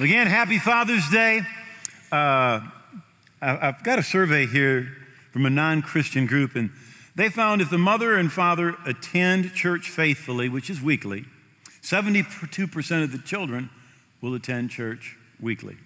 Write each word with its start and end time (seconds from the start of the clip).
Again, 0.00 0.28
happy 0.28 0.58
Father's 0.58 1.06
Day. 1.10 1.42
Uh, 2.10 2.60
I've 3.42 3.84
got 3.84 3.98
a 3.98 4.02
survey 4.02 4.46
here 4.46 4.88
from 5.30 5.44
a 5.44 5.50
non 5.50 5.82
Christian 5.82 6.24
group, 6.24 6.56
and 6.56 6.70
they 7.14 7.28
found 7.28 7.60
if 7.60 7.68
the 7.68 7.76
mother 7.76 8.16
and 8.16 8.32
father 8.32 8.76
attend 8.86 9.52
church 9.52 9.90
faithfully, 9.90 10.48
which 10.48 10.70
is 10.70 10.80
weekly, 10.80 11.26
72% 11.82 13.04
of 13.04 13.12
the 13.12 13.18
children 13.18 13.68
will 14.22 14.34
attend 14.34 14.70
church 14.70 15.18
weekly. 15.38 15.76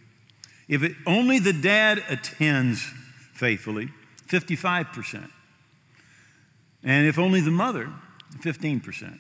If 0.68 0.84
it, 0.84 0.92
only 1.08 1.40
the 1.40 1.52
dad 1.52 2.04
attends 2.08 2.88
faithfully, 3.32 3.88
55%. 4.28 5.28
And 6.84 7.08
if 7.08 7.18
only 7.18 7.40
the 7.40 7.50
mother, 7.50 7.90
15%. 8.42 9.18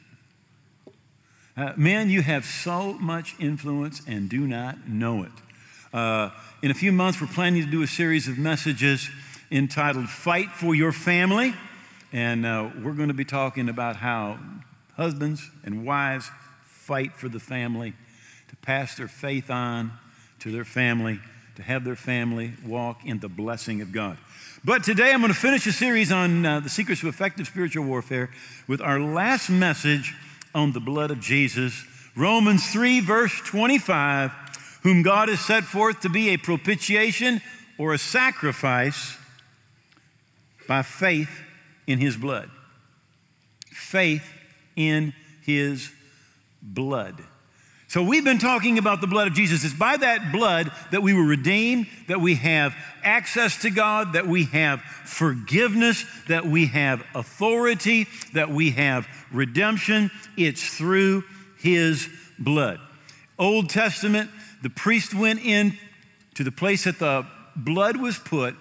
Uh, 1.56 1.72
men, 1.76 2.10
you 2.10 2.20
have 2.20 2.44
so 2.44 2.94
much 2.94 3.36
influence 3.38 4.02
and 4.08 4.28
do 4.28 4.40
not 4.40 4.88
know 4.88 5.22
it. 5.22 5.30
Uh, 5.92 6.30
in 6.62 6.72
a 6.72 6.74
few 6.74 6.90
months, 6.90 7.20
we're 7.20 7.28
planning 7.28 7.64
to 7.64 7.70
do 7.70 7.82
a 7.82 7.86
series 7.86 8.26
of 8.26 8.36
messages 8.38 9.08
entitled 9.52 10.08
Fight 10.08 10.50
for 10.50 10.74
Your 10.74 10.90
Family. 10.90 11.54
And 12.12 12.44
uh, 12.44 12.70
we're 12.82 12.94
going 12.94 13.06
to 13.06 13.14
be 13.14 13.24
talking 13.24 13.68
about 13.68 13.94
how 13.94 14.40
husbands 14.96 15.48
and 15.62 15.86
wives 15.86 16.28
fight 16.64 17.12
for 17.12 17.28
the 17.28 17.38
family, 17.38 17.92
to 18.48 18.56
pass 18.56 18.96
their 18.96 19.08
faith 19.08 19.48
on 19.48 19.92
to 20.40 20.50
their 20.50 20.64
family, 20.64 21.20
to 21.54 21.62
have 21.62 21.84
their 21.84 21.94
family 21.94 22.54
walk 22.66 23.04
in 23.04 23.20
the 23.20 23.28
blessing 23.28 23.80
of 23.80 23.92
God. 23.92 24.18
But 24.64 24.82
today 24.82 25.12
I'm 25.12 25.20
going 25.20 25.32
to 25.32 25.38
finish 25.38 25.68
a 25.68 25.72
series 25.72 26.10
on 26.10 26.44
uh, 26.44 26.58
the 26.58 26.68
secrets 26.68 27.02
of 27.02 27.08
effective 27.08 27.46
spiritual 27.46 27.84
warfare 27.84 28.30
with 28.66 28.80
our 28.80 28.98
last 28.98 29.50
message 29.50 30.16
on 30.54 30.72
the 30.72 30.80
blood 30.80 31.10
of 31.10 31.20
Jesus. 31.20 31.84
Romans 32.16 32.70
3, 32.70 33.00
verse 33.00 33.40
25, 33.40 34.30
whom 34.82 35.02
God 35.02 35.28
has 35.28 35.40
set 35.40 35.64
forth 35.64 36.00
to 36.00 36.08
be 36.08 36.30
a 36.30 36.36
propitiation 36.36 37.40
or 37.78 37.92
a 37.92 37.98
sacrifice 37.98 39.16
by 40.68 40.82
faith 40.82 41.42
in 41.86 41.98
his 41.98 42.16
blood. 42.16 42.50
Faith 43.70 44.24
in 44.76 45.12
his 45.42 45.90
blood. 46.62 47.22
So 47.94 48.02
we've 48.02 48.24
been 48.24 48.40
talking 48.40 48.78
about 48.78 49.00
the 49.00 49.06
blood 49.06 49.28
of 49.28 49.34
Jesus. 49.34 49.64
It's 49.64 49.72
by 49.72 49.96
that 49.96 50.32
blood 50.32 50.72
that 50.90 51.04
we 51.04 51.14
were 51.14 51.22
redeemed, 51.22 51.86
that 52.08 52.20
we 52.20 52.34
have 52.34 52.74
access 53.04 53.58
to 53.58 53.70
God, 53.70 54.14
that 54.14 54.26
we 54.26 54.46
have 54.46 54.80
forgiveness, 54.80 56.04
that 56.26 56.44
we 56.44 56.66
have 56.66 57.04
authority, 57.14 58.08
that 58.32 58.50
we 58.50 58.70
have 58.70 59.06
redemption. 59.30 60.10
It's 60.36 60.76
through 60.76 61.22
his 61.58 62.08
blood. 62.36 62.80
Old 63.38 63.70
Testament, 63.70 64.28
the 64.60 64.70
priest 64.70 65.14
went 65.14 65.44
in 65.44 65.78
to 66.34 66.42
the 66.42 66.50
place 66.50 66.82
that 66.86 66.98
the 66.98 67.24
blood 67.54 67.96
was 67.96 68.18
put 68.18 68.56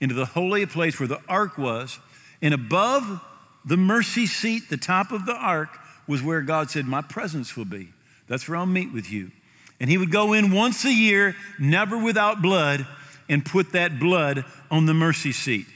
into 0.00 0.16
the 0.16 0.26
holy 0.26 0.66
place 0.66 0.98
where 0.98 1.06
the 1.06 1.20
ark 1.28 1.56
was, 1.56 2.00
and 2.42 2.52
above 2.52 3.22
the 3.64 3.76
mercy 3.76 4.26
seat, 4.26 4.68
the 4.70 4.76
top 4.76 5.12
of 5.12 5.24
the 5.24 5.36
ark, 5.36 5.68
was 6.08 6.20
where 6.20 6.42
God 6.42 6.68
said, 6.68 6.84
My 6.84 7.02
presence 7.02 7.56
will 7.56 7.64
be. 7.64 7.92
That's 8.28 8.48
where 8.48 8.56
I'll 8.56 8.66
meet 8.66 8.92
with 8.92 9.10
you. 9.10 9.30
And 9.80 9.90
he 9.90 9.98
would 9.98 10.10
go 10.10 10.32
in 10.32 10.52
once 10.52 10.84
a 10.84 10.92
year, 10.92 11.36
never 11.58 11.98
without 11.98 12.42
blood, 12.42 12.86
and 13.28 13.44
put 13.44 13.72
that 13.72 13.98
blood 13.98 14.44
on 14.70 14.86
the 14.86 14.94
mercy 14.94 15.32
seat. 15.32 15.66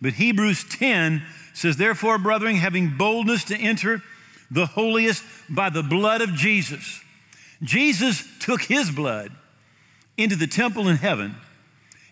But 0.00 0.14
Hebrews 0.14 0.64
10 0.64 1.22
says, 1.52 1.76
Therefore, 1.76 2.18
brethren, 2.18 2.56
having 2.56 2.96
boldness 2.96 3.44
to 3.44 3.56
enter 3.56 4.02
the 4.50 4.66
holiest 4.66 5.24
by 5.48 5.70
the 5.70 5.82
blood 5.82 6.20
of 6.20 6.34
Jesus. 6.34 7.00
Jesus 7.62 8.24
took 8.40 8.62
his 8.62 8.90
blood 8.90 9.32
into 10.16 10.36
the 10.36 10.46
temple 10.46 10.88
in 10.88 10.96
heaven 10.96 11.34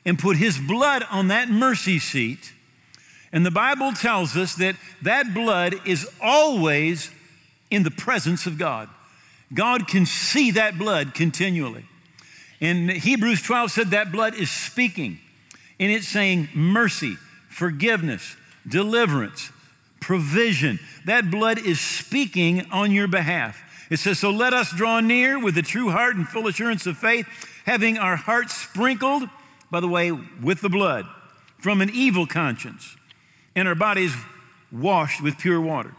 and 0.05 0.19
put 0.19 0.36
his 0.36 0.58
blood 0.58 1.05
on 1.11 1.28
that 1.28 1.48
mercy 1.48 1.98
seat. 1.98 2.52
And 3.33 3.46
the 3.46 3.50
Bible 3.50 3.92
tells 3.92 4.36
us 4.36 4.55
that 4.56 4.77
that 5.02 5.33
blood 5.34 5.74
is 5.86 6.11
always 6.20 7.11
in 7.70 7.83
the 7.83 7.90
presence 7.90 8.46
of 8.46 8.58
God. 8.58 8.89
God 9.55 9.86
can 9.86 10.07
see 10.07 10.52
that 10.52 10.79
blood 10.79 11.14
continually. 11.14 11.85
And 12.61 12.90
Hebrews 12.90 13.42
12 13.42 13.70
said 13.70 13.90
that 13.90 14.13
blood 14.13 14.35
is 14.35 14.51
speaking, 14.51 15.18
and 15.80 15.90
it's 15.90 16.08
saying 16.08 16.48
mercy, 16.55 17.17
forgiveness, 17.48 18.36
deliverance, 18.67 19.51
provision. 20.01 20.79
That 21.07 21.30
blood 21.30 21.58
is 21.58 21.80
speaking 21.80 22.67
on 22.70 22.92
your 22.92 23.08
behalf. 23.08 23.61
It 23.90 23.98
says, 23.98 24.18
So 24.18 24.30
let 24.30 24.55
us 24.55 24.70
draw 24.70 25.01
near 25.01 25.39
with 25.39 25.58
a 25.58 25.63
true 25.63 25.90
heart 25.90 26.17
and 26.17 26.27
full 26.27 26.46
assurance 26.46 26.86
of 26.86 26.96
faith, 26.96 27.27
having 27.67 27.98
our 27.98 28.17
hearts 28.17 28.55
sprinkled, 28.55 29.29
by 29.70 29.80
the 29.80 29.89
way, 29.89 30.13
with 30.13 30.61
the 30.61 30.69
blood 30.69 31.07
from 31.58 31.80
an 31.80 31.90
evil 31.92 32.27
conscience, 32.27 32.96
and 33.55 33.69
our 33.69 33.74
bodies 33.74 34.13
washed 34.73 35.23
with 35.23 35.39
pure 35.39 35.61
water. 35.61 35.95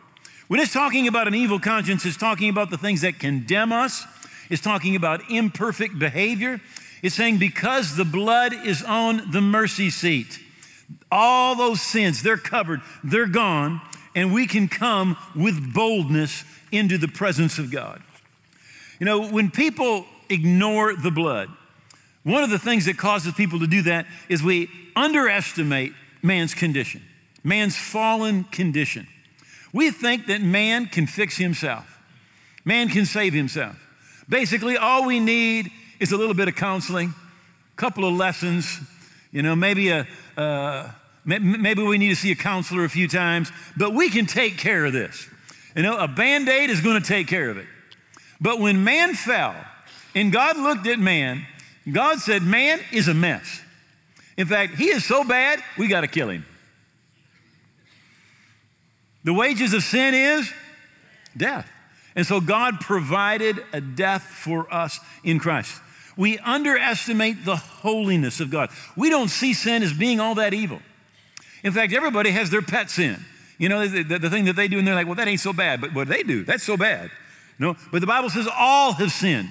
When 0.53 0.61
it's 0.61 0.71
talking 0.71 1.07
about 1.07 1.27
an 1.27 1.33
evil 1.33 1.57
conscience, 1.59 2.05
it's 2.05 2.15
talking 2.15 2.47
about 2.47 2.69
the 2.69 2.77
things 2.77 3.01
that 3.01 3.17
condemn 3.17 3.71
us, 3.71 4.05
it's 4.51 4.61
talking 4.61 4.95
about 4.95 5.31
imperfect 5.31 5.97
behavior. 5.97 6.61
It's 7.01 7.15
saying 7.15 7.39
because 7.39 7.95
the 7.95 8.05
blood 8.05 8.53
is 8.53 8.83
on 8.83 9.31
the 9.31 9.41
mercy 9.41 9.89
seat, 9.89 10.39
all 11.11 11.55
those 11.55 11.81
sins, 11.81 12.21
they're 12.21 12.37
covered, 12.37 12.81
they're 13.03 13.25
gone, 13.25 13.81
and 14.13 14.31
we 14.31 14.45
can 14.45 14.67
come 14.67 15.17
with 15.35 15.73
boldness 15.73 16.43
into 16.71 16.99
the 16.99 17.07
presence 17.07 17.57
of 17.57 17.71
God. 17.71 18.03
You 18.99 19.07
know, 19.07 19.27
when 19.27 19.49
people 19.49 20.05
ignore 20.29 20.95
the 20.95 21.09
blood, 21.09 21.49
one 22.21 22.43
of 22.43 22.51
the 22.51 22.59
things 22.59 22.85
that 22.85 22.99
causes 22.99 23.33
people 23.33 23.57
to 23.61 23.67
do 23.67 23.81
that 23.81 24.05
is 24.29 24.43
we 24.43 24.69
underestimate 24.95 25.93
man's 26.21 26.53
condition, 26.53 27.01
man's 27.43 27.75
fallen 27.75 28.43
condition. 28.43 29.07
We 29.73 29.91
think 29.91 30.27
that 30.27 30.41
man 30.41 30.85
can 30.85 31.07
fix 31.07 31.35
himself, 31.35 31.99
man 32.63 32.89
can 32.89 33.05
save 33.05 33.33
himself. 33.33 33.75
Basically, 34.29 34.77
all 34.77 35.05
we 35.05 35.19
need 35.19 35.69
is 35.99 36.11
a 36.11 36.17
little 36.17 36.33
bit 36.33 36.47
of 36.47 36.55
counseling, 36.55 37.09
a 37.09 37.75
couple 37.75 38.07
of 38.07 38.13
lessons, 38.13 38.79
you 39.31 39.41
know, 39.41 39.55
maybe 39.55 39.89
a. 39.89 40.07
Uh, 40.37 40.91
maybe 41.25 41.81
we 41.81 41.97
need 41.97 42.09
to 42.09 42.15
see 42.15 42.31
a 42.31 42.35
counselor 42.35 42.83
a 42.83 42.89
few 42.89 43.07
times, 43.07 43.49
but 43.77 43.93
we 43.93 44.09
can 44.09 44.25
take 44.25 44.57
care 44.57 44.83
of 44.85 44.91
this. 44.91 45.27
You 45.75 45.81
know, 45.81 45.97
a 45.97 46.07
band 46.07 46.49
aid 46.49 46.69
is 46.69 46.81
going 46.81 47.01
to 47.01 47.07
take 47.07 47.27
care 47.27 47.49
of 47.49 47.57
it. 47.57 47.65
But 48.41 48.59
when 48.59 48.83
man 48.83 49.13
fell 49.13 49.55
and 50.13 50.31
God 50.31 50.57
looked 50.57 50.85
at 50.87 50.99
man, 50.99 51.45
God 51.89 52.19
said, 52.19 52.43
Man 52.43 52.79
is 52.91 53.07
a 53.07 53.13
mess. 53.13 53.61
In 54.37 54.47
fact, 54.47 54.75
he 54.75 54.85
is 54.85 55.05
so 55.05 55.23
bad, 55.23 55.63
we 55.77 55.87
got 55.87 56.01
to 56.01 56.07
kill 56.07 56.29
him. 56.29 56.45
The 59.23 59.33
wages 59.33 59.73
of 59.73 59.83
sin 59.83 60.13
is 60.13 60.51
death. 61.35 61.69
And 62.15 62.25
so 62.25 62.39
God 62.39 62.79
provided 62.79 63.63
a 63.73 63.81
death 63.81 64.23
for 64.23 64.71
us 64.73 64.99
in 65.23 65.39
Christ. 65.39 65.81
We 66.15 66.37
underestimate 66.39 67.43
the 67.43 67.55
holiness 67.55 68.39
of 68.39 68.51
God. 68.51 68.69
We 68.95 69.09
don't 69.09 69.29
see 69.29 69.53
sin 69.53 69.81
as 69.81 69.93
being 69.93 70.19
all 70.19 70.35
that 70.35 70.53
evil. 70.53 70.79
In 71.63 71.71
fact, 71.71 71.93
everybody 71.93 72.29
has 72.31 72.49
their 72.49 72.61
pet 72.61 72.91
sin. 72.91 73.17
You 73.57 73.69
know, 73.69 73.87
the, 73.87 74.03
the, 74.03 74.19
the 74.19 74.29
thing 74.29 74.45
that 74.45 74.55
they 74.55 74.67
do, 74.67 74.77
and 74.77 74.87
they're 74.87 74.95
like, 74.95 75.07
well, 75.07 75.15
that 75.15 75.27
ain't 75.27 75.39
so 75.39 75.53
bad. 75.53 75.81
But 75.81 75.93
what 75.93 76.07
they 76.07 76.21
do, 76.23 76.43
that's 76.43 76.63
so 76.63 76.77
bad. 76.77 77.09
No, 77.57 77.75
but 77.91 78.01
the 78.01 78.07
Bible 78.07 78.29
says 78.29 78.47
all 78.53 78.93
have 78.93 79.11
sinned 79.11 79.49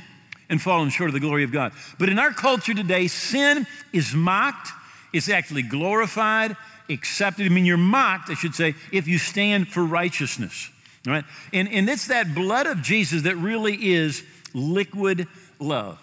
and 0.48 0.60
fallen 0.60 0.90
short 0.90 1.08
of 1.08 1.14
the 1.14 1.20
glory 1.20 1.44
of 1.44 1.52
God. 1.52 1.72
But 1.98 2.08
in 2.08 2.18
our 2.18 2.32
culture 2.32 2.74
today, 2.74 3.06
sin 3.08 3.66
is 3.92 4.14
mocked, 4.14 4.70
it's 5.12 5.28
actually 5.28 5.62
glorified, 5.62 6.56
accepted. 6.88 7.47
I 7.47 7.48
mean, 7.48 7.65
you're 7.65 7.76
mocked, 7.76 8.31
I 8.31 8.34
should 8.34 8.54
say, 8.54 8.75
if 8.93 9.09
you 9.09 9.19
stand 9.19 9.69
for 9.69 9.84
righteousness. 9.84 10.70
Right? 11.06 11.25
And, 11.53 11.69
and 11.69 11.88
it's 11.88 12.06
that 12.09 12.34
blood 12.34 12.66
of 12.66 12.82
Jesus 12.82 13.22
that 13.22 13.37
really 13.37 13.93
is 13.93 14.22
liquid 14.54 15.26
love. 15.59 15.98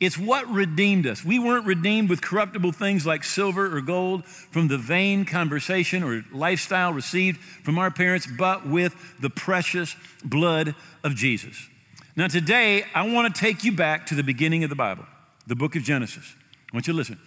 It's 0.00 0.16
what 0.16 0.48
redeemed 0.48 1.06
us. 1.06 1.22
We 1.22 1.38
weren't 1.38 1.66
redeemed 1.66 2.08
with 2.08 2.22
corruptible 2.22 2.72
things 2.72 3.04
like 3.04 3.22
silver 3.22 3.76
or 3.76 3.82
gold 3.82 4.24
from 4.24 4.68
the 4.68 4.78
vain 4.78 5.26
conversation 5.26 6.02
or 6.02 6.24
lifestyle 6.32 6.94
received 6.94 7.38
from 7.38 7.78
our 7.78 7.90
parents, 7.90 8.26
but 8.26 8.66
with 8.66 8.96
the 9.20 9.28
precious 9.28 9.94
blood 10.24 10.74
of 11.04 11.14
Jesus. 11.16 11.68
Now, 12.16 12.28
today, 12.28 12.84
I 12.94 13.12
want 13.12 13.34
to 13.34 13.40
take 13.40 13.62
you 13.62 13.72
back 13.72 14.06
to 14.06 14.14
the 14.14 14.22
beginning 14.22 14.64
of 14.64 14.70
the 14.70 14.76
Bible, 14.76 15.04
the 15.46 15.54
book 15.54 15.76
of 15.76 15.82
Genesis. 15.82 16.34
I 16.72 16.76
want 16.76 16.86
you 16.86 16.94
to 16.94 16.96
listen. 16.96 17.18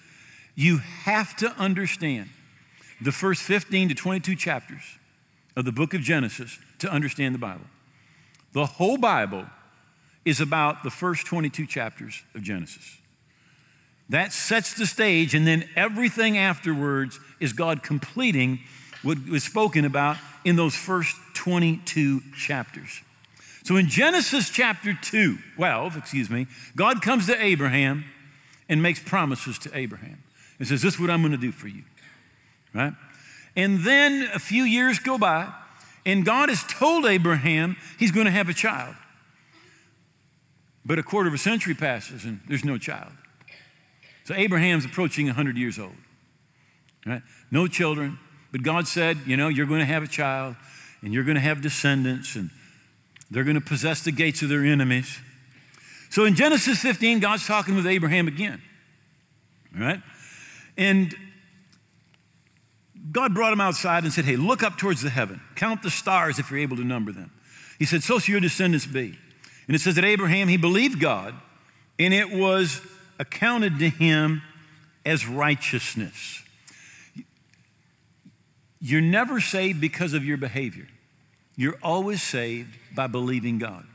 You 0.56 0.78
have 0.78 1.36
to 1.38 1.52
understand 1.60 2.30
the 3.04 3.12
first 3.12 3.42
15 3.44 3.90
to 3.90 3.96
22 3.96 4.36
chapters 4.36 4.82
of 5.56 5.66
the 5.66 5.72
book 5.72 5.94
of 5.94 6.02
Genesis 6.02 6.58
to 6.80 6.90
understand 6.90 7.36
the 7.36 7.40
Bible. 7.40 7.66
The 8.54 8.66
whole 8.66 8.98
Bible 8.98 9.46
is 10.26 10.40
about 10.40 10.84
the 10.84 10.90
first 10.90 11.26
22 11.26 11.66
chapters 11.66 12.24
of 12.34 12.44
Genesis. 12.44 12.98
That 14.10 14.32
sets 14.32 14.74
the 14.74 14.86
stage, 14.86 15.34
and 15.34 15.48
then 15.48 15.68
everything 15.76 16.38
afterwards 16.38 17.20
is 17.40 17.54
God 17.54 17.84
completing 17.84 18.60
what 19.02 19.18
was 19.28 19.44
spoken 19.44 19.86
about 19.86 20.18
in 20.46 20.56
those 20.56 20.76
first 20.76 21.16
22 21.34 22.22
chapters. 22.38 23.02
So 23.64 23.78
in 23.78 23.88
Genesis 23.88 24.50
chapter 24.50 24.94
2, 24.94 25.38
12, 25.56 25.98
excuse 25.98 26.30
me, 26.30 26.48
God 26.76 27.02
comes 27.02 27.28
to 27.28 27.42
Abraham 27.42 28.06
and 28.68 28.82
makes 28.82 29.00
promises 29.00 29.58
to 29.60 29.78
Abraham 29.78 30.22
and 30.60 30.68
says, 30.68 30.82
This 30.82 30.96
is 30.96 31.00
what 31.00 31.10
I'm 31.10 31.22
going 31.22 31.32
to 31.32 31.38
do 31.38 31.52
for 31.52 31.68
you. 31.68 31.84
Right? 32.74 32.94
And 33.56 33.84
then 33.84 34.30
a 34.34 34.40
few 34.40 34.64
years 34.64 35.00
go 35.00 35.18
by, 35.18 35.54
and 36.06 36.26
God 36.26 36.50
has 36.50 36.64
told 36.64 37.06
Abraham 37.06 37.78
he's 37.98 38.12
going 38.12 38.26
to 38.26 38.32
have 38.32 38.50
a 38.50 38.54
child. 38.54 38.96
But 40.86 41.00
a 41.00 41.04
quarter 41.04 41.30
of 41.30 41.34
a 41.34 41.38
century 41.38 41.74
passes 41.74 42.26
and 42.26 42.42
there's 42.48 42.66
no 42.66 42.78
child. 42.78 43.12
So 44.26 44.34
Abraham's 44.36 44.86
approaching 44.86 45.28
100 45.28 45.58
years 45.58 45.80
old. 45.80 45.96
Right? 47.06 47.22
No 47.52 47.68
children. 47.68 48.20
But 48.52 48.64
God 48.64 48.88
said, 48.88 49.18
you 49.26 49.38
know, 49.38 49.48
you're 49.48 49.66
going 49.66 49.80
to 49.80 49.86
have 49.86 50.04
a 50.04 50.08
child 50.08 50.56
and 51.02 51.14
you're 51.14 51.24
going 51.24 51.36
to 51.36 51.42
have 51.42 51.62
descendants 51.62 52.36
and 52.36 52.50
they're 53.32 53.44
going 53.44 53.56
to 53.56 53.62
possess 53.62 54.02
the 54.04 54.12
gates 54.12 54.42
of 54.42 54.50
their 54.50 54.64
enemies. 54.64 55.20
So 56.10 56.26
in 56.26 56.36
Genesis 56.36 56.80
15, 56.80 57.20
God's 57.20 57.48
talking 57.48 57.76
with 57.76 57.88
Abraham 57.88 58.28
again. 58.28 58.62
Right? 59.78 60.02
And 60.78 61.16
God 63.14 63.34
brought 63.34 63.54
him 63.54 63.62
outside 63.62 64.04
and 64.04 64.12
said, 64.12 64.26
Hey, 64.26 64.36
look 64.36 64.64
up 64.64 64.78
towards 64.78 65.02
the 65.02 65.10
heaven. 65.10 65.40
Count 65.56 65.84
the 65.84 65.90
stars 65.90 66.40
if 66.40 66.50
you're 66.50 66.60
able 66.60 66.78
to 66.78 66.84
number 66.84 67.12
them. 67.12 67.32
He 67.80 67.86
said, 67.86 68.04
So 68.04 68.20
shall 68.20 68.34
your 68.34 68.42
descendants 68.42 68.86
be. 68.86 69.18
And 69.68 69.76
it 69.76 69.80
says 69.80 69.96
that 69.96 70.04
Abraham, 70.04 70.48
he 70.50 70.58
believed 70.58 71.00
God, 71.00 71.34
and 71.98 72.14
it 72.14 72.32
was 72.32 72.82
accounted 73.20 73.80
to 73.80 73.88
him 73.88 74.42
as 75.06 75.28
righteousness. 75.28 76.42
You're 78.82 79.00
never 79.00 79.40
saved 79.40 79.80
because 79.80 80.14
of 80.14 80.26
your 80.26 80.36
behavior. 80.36 80.88
You're 81.56 81.78
always 81.82 82.22
saved 82.22 82.76
by 82.94 83.08
believing 83.08 83.60
God. 83.60 83.86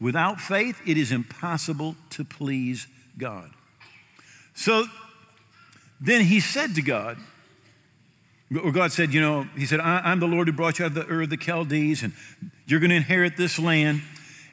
Without 0.00 0.40
faith, 0.40 0.80
it 0.86 0.96
is 0.96 1.10
impossible 1.12 1.96
to 2.10 2.24
please 2.24 2.86
God. 3.18 3.50
So 4.54 4.84
then 6.00 6.22
he 6.24 6.40
said 6.40 6.74
to 6.76 6.82
God, 6.82 7.18
or 8.58 8.72
God 8.72 8.92
said, 8.92 9.14
You 9.14 9.20
know, 9.20 9.46
He 9.56 9.66
said, 9.66 9.80
I, 9.80 10.10
am 10.10 10.20
the 10.20 10.26
Lord 10.26 10.48
who 10.48 10.52
brought 10.52 10.78
you 10.78 10.84
out 10.84 10.90
of 10.90 10.94
the 10.94 11.12
Ur 11.12 11.22
of 11.22 11.30
the 11.30 11.36
Chaldees, 11.36 12.02
and 12.02 12.12
you're 12.66 12.80
going 12.80 12.90
to 12.90 12.96
inherit 12.96 13.36
this 13.36 13.58
land. 13.58 14.02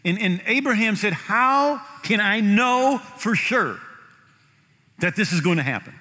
And, 0.05 0.19
and 0.19 0.41
Abraham 0.45 0.95
said, 0.95 1.13
How 1.13 1.81
can 2.03 2.19
I 2.19 2.39
know 2.39 2.99
for 3.17 3.35
sure 3.35 3.79
that 4.99 5.15
this 5.15 5.33
is 5.33 5.41
going 5.41 5.57
to 5.57 5.63
happen? 5.63 5.93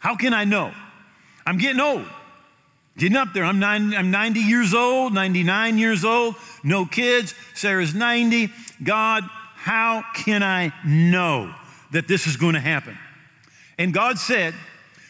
How 0.00 0.16
can 0.16 0.34
I 0.34 0.44
know? 0.44 0.72
I'm 1.46 1.58
getting 1.58 1.80
old. 1.80 2.06
Getting 2.96 3.16
up 3.16 3.32
there. 3.32 3.44
I'm, 3.44 3.58
nine, 3.58 3.94
I'm 3.94 4.10
90 4.10 4.40
years 4.40 4.72
old, 4.72 5.12
99 5.12 5.78
years 5.78 6.04
old, 6.04 6.36
no 6.62 6.86
kids. 6.86 7.34
Sarah's 7.54 7.94
90. 7.94 8.50
God, 8.82 9.24
how 9.54 10.04
can 10.14 10.42
I 10.42 10.72
know 10.84 11.52
that 11.90 12.06
this 12.06 12.26
is 12.26 12.36
going 12.36 12.54
to 12.54 12.60
happen? 12.60 12.96
And 13.78 13.92
God 13.92 14.18
said, 14.18 14.54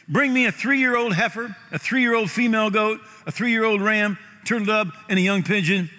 Bring 0.08 0.32
me 0.32 0.46
a 0.46 0.52
three 0.52 0.78
year 0.78 0.96
old 0.96 1.14
heifer, 1.14 1.56
a 1.72 1.78
three 1.78 2.02
year 2.02 2.14
old 2.14 2.30
female 2.30 2.70
goat, 2.70 3.00
a 3.26 3.32
three 3.32 3.50
year 3.50 3.64
old 3.64 3.80
ram, 3.80 4.18
turtle 4.44 4.66
dove, 4.66 4.90
and 5.08 5.18
a 5.18 5.22
young 5.22 5.42
pigeon. 5.42 5.90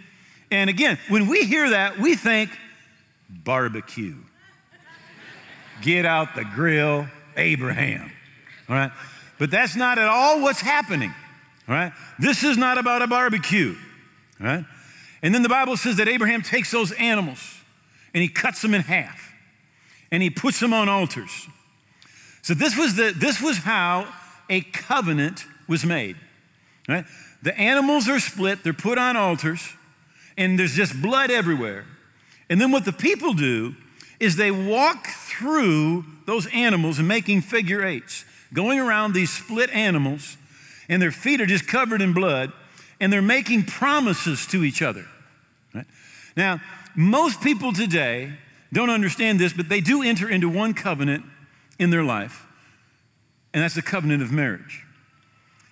And 0.52 0.70
again, 0.70 1.00
when 1.10 1.28
we 1.28 1.46
hear 1.46 1.72
that, 1.72 1.98
we 2.00 2.16
think 2.16 2.52
barbecue. 3.30 4.16
Get 5.82 6.06
out 6.06 6.36
the 6.36 6.46
grill, 6.46 7.08
Abraham. 7.36 8.12
All 8.70 8.76
right? 8.76 8.92
But 9.38 9.52
that's 9.52 9.76
not 9.76 9.98
at 9.98 10.08
all 10.08 10.42
what's 10.42 10.62
happening. 10.62 11.14
All 11.68 11.76
right? 11.76 11.92
This 12.20 12.44
is 12.44 12.58
not 12.58 12.78
about 12.78 13.02
a 13.02 13.08
barbecue. 13.08 13.76
All 14.40 14.48
right? 14.48 14.66
And 15.22 15.34
then 15.34 15.42
the 15.42 15.50
Bible 15.50 15.78
says 15.78 15.98
that 15.98 16.08
Abraham 16.08 16.42
takes 16.42 16.72
those 16.72 16.92
animals 16.94 17.60
and 18.14 18.22
he 18.22 18.30
cuts 18.30 18.62
them 18.62 18.74
in 18.74 18.82
half 18.82 19.34
and 20.12 20.22
he 20.22 20.30
puts 20.30 20.60
them 20.60 20.74
on 20.74 20.88
altars. 20.88 21.48
So 22.46 22.54
this 22.54 22.78
was 22.78 22.94
the 22.94 23.12
this 23.12 23.42
was 23.42 23.58
how 23.58 24.08
a 24.52 24.62
covenant 24.62 25.48
was 25.68 25.84
made. 25.84 26.16
Right? 26.88 27.04
The 27.42 27.60
animals 27.60 28.08
are 28.08 28.20
split, 28.20 28.64
they're 28.64 28.72
put 28.72 29.00
on 29.00 29.18
altars, 29.18 29.68
and 30.38 30.60
there's 30.60 30.76
just 30.76 31.02
blood 31.02 31.32
everywhere. 31.32 31.86
And 32.48 32.62
then 32.62 32.70
what 32.70 32.86
the 32.86 32.94
people 32.94 33.34
do 33.34 33.74
is 34.20 34.36
they 34.36 34.52
walk 34.52 35.08
through 35.08 36.06
those 36.28 36.46
animals 36.54 37.00
and 37.00 37.08
making 37.08 37.42
figure 37.42 37.84
eights, 37.84 38.26
going 38.54 38.78
around 38.80 39.14
these 39.14 39.32
split 39.32 39.72
animals, 39.72 40.38
and 40.88 41.02
their 41.02 41.12
feet 41.12 41.42
are 41.42 41.48
just 41.48 41.68
covered 41.68 42.00
in 42.00 42.14
blood, 42.14 42.54
and 43.00 43.12
they're 43.12 43.24
making 43.24 43.64
promises 43.64 44.46
to 44.46 44.64
each 44.64 44.84
other. 44.84 45.08
Right? 45.74 45.88
Now, 46.38 46.62
most 46.96 47.42
people 47.42 47.74
today 47.74 48.34
don't 48.72 48.92
understand 48.92 49.40
this, 49.40 49.52
but 49.52 49.68
they 49.68 49.82
do 49.82 50.04
enter 50.04 50.30
into 50.30 50.48
one 50.48 50.76
covenant 50.76 51.26
in 51.80 51.90
their 51.90 52.04
life, 52.04 52.46
and 53.54 53.64
that's 53.64 53.76
the 53.76 53.82
covenant 53.82 54.22
of 54.22 54.32
marriage. 54.32 54.84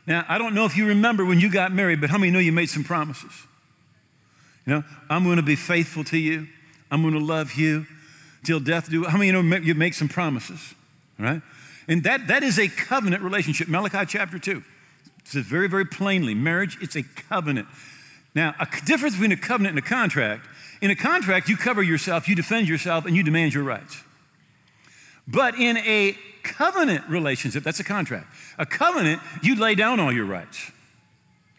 Now, 0.05 0.25
I 0.27 0.38
don't 0.38 0.53
know 0.53 0.65
if 0.65 0.75
you 0.75 0.88
remember 0.88 1.25
when 1.25 1.39
you 1.39 1.50
got 1.50 1.71
married, 1.71 2.01
but 2.01 2.09
how 2.09 2.17
many 2.17 2.31
know 2.31 2.39
you 2.39 2.51
made 2.51 2.69
some 2.69 2.83
promises? 2.83 3.31
You 4.65 4.73
know, 4.73 4.83
I'm 5.09 5.23
going 5.23 5.38
to 5.38 5.44
be 5.44 5.55
faithful 5.55 6.03
to 6.05 6.17
you. 6.17 6.47
I'm 6.91 7.01
going 7.01 7.13
to 7.13 7.23
love 7.23 7.53
you 7.53 7.85
till 8.44 8.59
death 8.59 8.89
do. 8.89 9.05
How 9.05 9.17
many 9.17 9.27
you 9.27 9.41
know 9.41 9.57
you 9.57 9.75
make 9.75 9.94
some 9.94 10.09
promises, 10.09 10.73
right? 11.17 11.41
And 11.88 12.03
that, 12.03 12.27
that 12.27 12.44
is 12.44 12.59
a 12.59 12.67
covenant 12.67 13.23
relationship. 13.23 13.67
Malachi 13.67 14.05
chapter 14.05 14.39
2 14.39 14.63
says 15.25 15.45
very, 15.45 15.67
very 15.67 15.85
plainly 15.85 16.33
marriage, 16.33 16.77
it's 16.81 16.95
a 16.95 17.03
covenant. 17.03 17.67
Now, 18.35 18.55
a 18.59 18.67
difference 18.85 19.15
between 19.15 19.31
a 19.31 19.38
covenant 19.38 19.77
and 19.77 19.85
a 19.85 19.88
contract 19.88 20.47
in 20.83 20.91
a 20.91 20.95
contract, 20.97 21.47
you 21.47 21.55
cover 21.55 21.81
yourself, 21.81 22.27
you 22.27 22.35
defend 22.35 22.67
yourself, 22.67 23.05
and 23.05 23.15
you 23.15 23.23
demand 23.23 23.53
your 23.53 23.63
rights. 23.63 24.03
But 25.27 25.55
in 25.55 25.77
a 25.77 26.17
covenant 26.43 27.07
relationship, 27.09 27.63
that's 27.63 27.79
a 27.79 27.83
contract. 27.83 28.27
A 28.57 28.65
covenant, 28.65 29.21
you 29.41 29.55
lay 29.55 29.75
down 29.75 29.99
all 29.99 30.11
your 30.11 30.25
rights. 30.25 30.71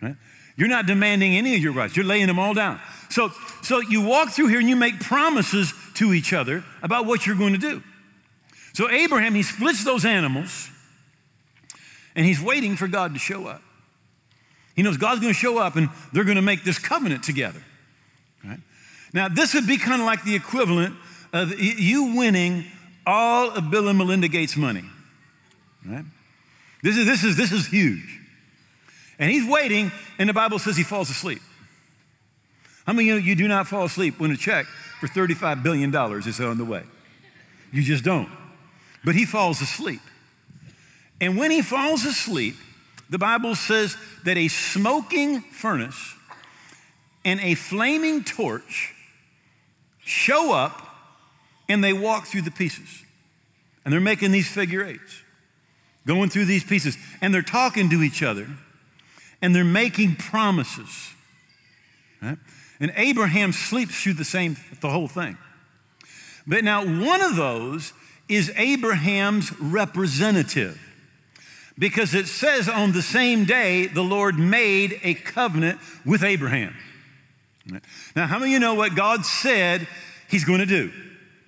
Right? 0.02 0.16
You're 0.56 0.68
not 0.68 0.86
demanding 0.86 1.34
any 1.34 1.54
of 1.54 1.60
your 1.60 1.72
rights, 1.72 1.96
you're 1.96 2.04
laying 2.04 2.26
them 2.26 2.38
all 2.38 2.54
down. 2.54 2.80
So, 3.10 3.30
so 3.62 3.80
you 3.80 4.02
walk 4.02 4.30
through 4.30 4.48
here 4.48 4.60
and 4.60 4.68
you 4.68 4.76
make 4.76 5.00
promises 5.00 5.72
to 5.94 6.12
each 6.12 6.32
other 6.32 6.64
about 6.82 7.06
what 7.06 7.26
you're 7.26 7.36
going 7.36 7.52
to 7.54 7.58
do. 7.58 7.82
So 8.72 8.90
Abraham, 8.90 9.34
he 9.34 9.42
splits 9.42 9.84
those 9.84 10.04
animals 10.04 10.68
and 12.14 12.26
he's 12.26 12.40
waiting 12.40 12.76
for 12.76 12.88
God 12.88 13.14
to 13.14 13.20
show 13.20 13.46
up. 13.46 13.62
He 14.74 14.82
knows 14.82 14.96
God's 14.96 15.20
going 15.20 15.32
to 15.32 15.38
show 15.38 15.58
up 15.58 15.76
and 15.76 15.88
they're 16.12 16.24
going 16.24 16.36
to 16.36 16.42
make 16.42 16.64
this 16.64 16.78
covenant 16.78 17.22
together. 17.22 17.62
Right? 18.44 18.58
Now, 19.12 19.28
this 19.28 19.54
would 19.54 19.66
be 19.66 19.78
kind 19.78 20.00
of 20.00 20.06
like 20.06 20.24
the 20.24 20.34
equivalent 20.34 20.96
of 21.32 21.58
you 21.58 22.16
winning 22.16 22.64
all 23.06 23.50
of 23.50 23.70
Bill 23.70 23.88
and 23.88 23.98
Melinda 23.98 24.28
Gates' 24.28 24.56
money. 24.56 24.84
Right? 25.86 26.04
This 26.82 26.96
is, 26.96 27.06
this 27.06 27.24
is, 27.24 27.36
this 27.36 27.52
is 27.52 27.66
huge. 27.66 28.20
And 29.18 29.30
he's 29.30 29.48
waiting, 29.48 29.92
and 30.18 30.28
the 30.28 30.32
Bible 30.34 30.58
says 30.58 30.76
he 30.76 30.82
falls 30.82 31.10
asleep. 31.10 31.40
How 32.86 32.92
many 32.92 33.10
of 33.10 33.24
you 33.24 33.34
do 33.34 33.48
not 33.48 33.66
fall 33.66 33.84
asleep 33.84 34.20
when 34.20 34.30
a 34.30 34.36
check 34.36 34.66
for 35.00 35.06
$35 35.06 35.62
billion 35.62 35.94
is 35.94 36.40
on 36.40 36.58
the 36.58 36.64
way? 36.64 36.82
You 37.72 37.82
just 37.82 38.04
don't. 38.04 38.28
But 39.04 39.14
he 39.14 39.24
falls 39.24 39.60
asleep. 39.60 40.00
And 41.20 41.36
when 41.38 41.50
he 41.50 41.62
falls 41.62 42.04
asleep, 42.04 42.56
the 43.08 43.18
Bible 43.18 43.54
says 43.54 43.96
that 44.24 44.36
a 44.36 44.48
smoking 44.48 45.40
furnace 45.40 46.14
and 47.24 47.40
a 47.40 47.54
flaming 47.54 48.24
torch 48.24 48.94
show 50.04 50.52
up 50.52 50.93
and 51.68 51.82
they 51.82 51.92
walk 51.92 52.26
through 52.26 52.42
the 52.42 52.50
pieces. 52.50 53.02
And 53.84 53.92
they're 53.92 54.00
making 54.00 54.32
these 54.32 54.48
figure 54.48 54.84
eights, 54.84 55.22
going 56.06 56.30
through 56.30 56.46
these 56.46 56.64
pieces, 56.64 56.96
and 57.20 57.34
they're 57.34 57.42
talking 57.42 57.90
to 57.90 58.02
each 58.02 58.22
other, 58.22 58.48
and 59.42 59.54
they're 59.54 59.64
making 59.64 60.16
promises. 60.16 61.10
Right? 62.22 62.38
And 62.80 62.92
Abraham 62.96 63.52
sleeps 63.52 64.02
through 64.02 64.14
the 64.14 64.24
same, 64.24 64.56
the 64.80 64.88
whole 64.88 65.08
thing. 65.08 65.36
But 66.46 66.64
now, 66.64 66.84
one 66.84 67.20
of 67.20 67.36
those 67.36 67.92
is 68.28 68.50
Abraham's 68.56 69.58
representative. 69.60 70.80
Because 71.78 72.14
it 72.14 72.28
says 72.28 72.68
on 72.68 72.92
the 72.92 73.02
same 73.02 73.44
day, 73.44 73.86
the 73.86 74.02
Lord 74.02 74.38
made 74.38 75.00
a 75.02 75.14
covenant 75.14 75.80
with 76.06 76.22
Abraham. 76.22 76.74
Now, 78.14 78.26
how 78.26 78.38
many 78.38 78.52
of 78.52 78.52
you 78.52 78.58
know 78.60 78.74
what 78.74 78.94
God 78.94 79.24
said 79.24 79.88
he's 80.28 80.44
going 80.44 80.60
to 80.60 80.66
do? 80.66 80.92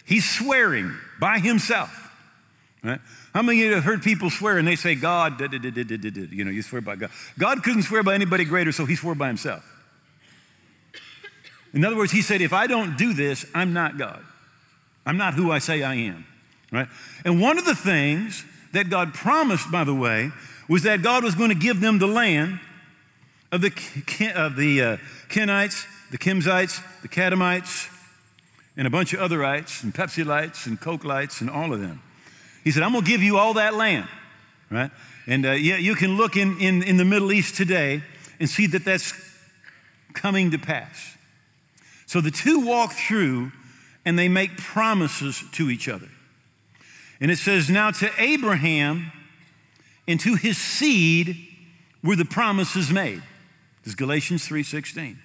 He's 0.06 0.28
swearing 0.28 0.96
by 1.20 1.38
himself. 1.38 2.02
Right? 2.82 3.00
How 3.34 3.42
many 3.42 3.62
of 3.62 3.68
you 3.68 3.74
have 3.74 3.84
heard 3.84 4.02
people 4.02 4.30
swear 4.30 4.58
and 4.58 4.66
they 4.66 4.76
say, 4.76 4.94
God, 4.94 5.38
da, 5.38 5.48
da, 5.48 5.58
da, 5.58 6.26
you 6.30 6.44
know, 6.44 6.50
you 6.50 6.62
swear 6.62 6.80
by 6.80 6.96
God. 6.96 7.10
God 7.38 7.62
couldn't 7.62 7.82
swear 7.82 8.02
by 8.02 8.14
anybody 8.14 8.44
greater, 8.44 8.72
so 8.72 8.84
he 8.84 8.96
swore 8.96 9.14
by 9.14 9.26
himself. 9.26 9.64
In 11.74 11.84
other 11.84 11.96
words, 11.96 12.12
he 12.12 12.22
said, 12.22 12.40
if 12.40 12.52
I 12.52 12.66
don't 12.66 12.96
do 12.96 13.12
this, 13.12 13.44
I'm 13.54 13.72
not 13.72 13.98
God. 13.98 14.24
I'm 15.04 15.16
not 15.16 15.34
who 15.34 15.50
I 15.50 15.58
say 15.58 15.82
I 15.82 15.94
am. 15.94 16.24
Right? 16.72 16.88
And 17.24 17.40
one 17.40 17.58
of 17.58 17.64
the 17.64 17.74
things 17.74 18.44
that 18.72 18.88
God 18.88 19.12
promised, 19.12 19.70
by 19.70 19.84
the 19.84 19.94
way, 19.94 20.30
was 20.68 20.84
that 20.84 21.02
God 21.02 21.24
was 21.24 21.34
going 21.34 21.50
to 21.50 21.56
give 21.56 21.80
them 21.80 21.98
the 21.98 22.06
land 22.06 22.60
of 23.52 23.60
the, 23.60 23.68
of 24.34 24.56
the 24.56 24.82
uh, 24.82 24.96
Kenites 25.28 25.86
the 26.10 26.18
Kenizzites, 26.18 26.82
the 27.02 27.08
Kadmonites, 27.08 27.88
and 28.76 28.86
a 28.86 28.90
bunch 28.90 29.12
of 29.12 29.20
other 29.20 29.44
ites, 29.44 29.82
and 29.82 29.94
Pepsi 29.94 30.24
lights, 30.24 30.66
and 30.66 30.80
Coke 30.80 31.04
lights, 31.04 31.40
and 31.40 31.48
all 31.48 31.72
of 31.72 31.80
them. 31.80 32.02
He 32.64 32.70
said, 32.70 32.82
I'm 32.82 32.92
going 32.92 33.04
to 33.04 33.10
give 33.10 33.22
you 33.22 33.38
all 33.38 33.54
that 33.54 33.74
land, 33.74 34.08
right? 34.70 34.90
And 35.26 35.46
uh, 35.46 35.52
yeah, 35.52 35.76
you 35.76 35.94
can 35.94 36.16
look 36.16 36.36
in, 36.36 36.58
in, 36.60 36.82
in 36.82 36.96
the 36.96 37.04
Middle 37.04 37.32
East 37.32 37.56
today 37.56 38.02
and 38.38 38.48
see 38.48 38.66
that 38.66 38.84
that's 38.84 39.12
coming 40.12 40.50
to 40.50 40.58
pass. 40.58 41.16
So 42.06 42.20
the 42.20 42.30
two 42.30 42.66
walk 42.66 42.92
through 42.92 43.52
and 44.04 44.18
they 44.18 44.28
make 44.28 44.56
promises 44.56 45.42
to 45.52 45.70
each 45.70 45.88
other. 45.88 46.08
And 47.20 47.30
it 47.30 47.38
says, 47.38 47.68
Now 47.68 47.90
to 47.92 48.10
Abraham 48.18 49.10
and 50.06 50.20
to 50.20 50.36
his 50.36 50.58
seed 50.58 51.36
were 52.02 52.16
the 52.16 52.24
promises 52.24 52.90
made. 52.90 53.22
This 53.82 53.92
is 53.92 53.94
Galatians 53.94 54.48
3:16. 54.48 55.16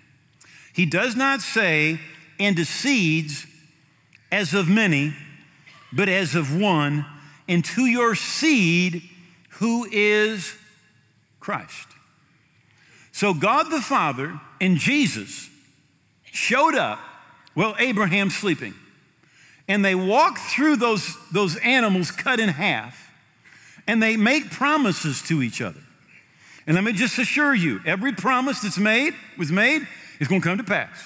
He 0.73 0.85
does 0.85 1.15
not 1.15 1.41
say, 1.41 1.99
and 2.41 2.57
to 2.57 2.65
seeds 2.65 3.45
as 4.31 4.53
of 4.53 4.67
many, 4.67 5.13
but 5.93 6.09
as 6.09 6.35
of 6.35 6.59
one, 6.59 7.05
into 7.47 7.85
your 7.85 8.15
seed 8.15 9.03
who 9.51 9.87
is 9.91 10.55
Christ. 11.39 11.87
So 13.11 13.33
God 13.33 13.69
the 13.69 13.81
Father 13.81 14.39
and 14.59 14.77
Jesus 14.77 15.49
showed 16.23 16.75
up 16.75 16.99
well, 17.55 17.75
Abraham's 17.79 18.35
sleeping. 18.35 18.73
And 19.67 19.83
they 19.83 19.95
walk 19.95 20.37
through 20.37 20.77
those, 20.77 21.15
those 21.31 21.57
animals 21.57 22.11
cut 22.11 22.39
in 22.39 22.49
half, 22.49 23.11
and 23.87 24.01
they 24.01 24.17
make 24.17 24.51
promises 24.51 25.21
to 25.23 25.41
each 25.41 25.61
other. 25.61 25.81
And 26.65 26.75
let 26.75 26.83
me 26.83 26.93
just 26.93 27.17
assure 27.17 27.53
you, 27.53 27.81
every 27.85 28.13
promise 28.13 28.61
that's 28.61 28.77
made, 28.77 29.13
was 29.37 29.51
made, 29.51 29.87
is 30.19 30.27
going 30.27 30.41
to 30.41 30.47
come 30.47 30.57
to 30.57 30.63
pass. 30.63 30.97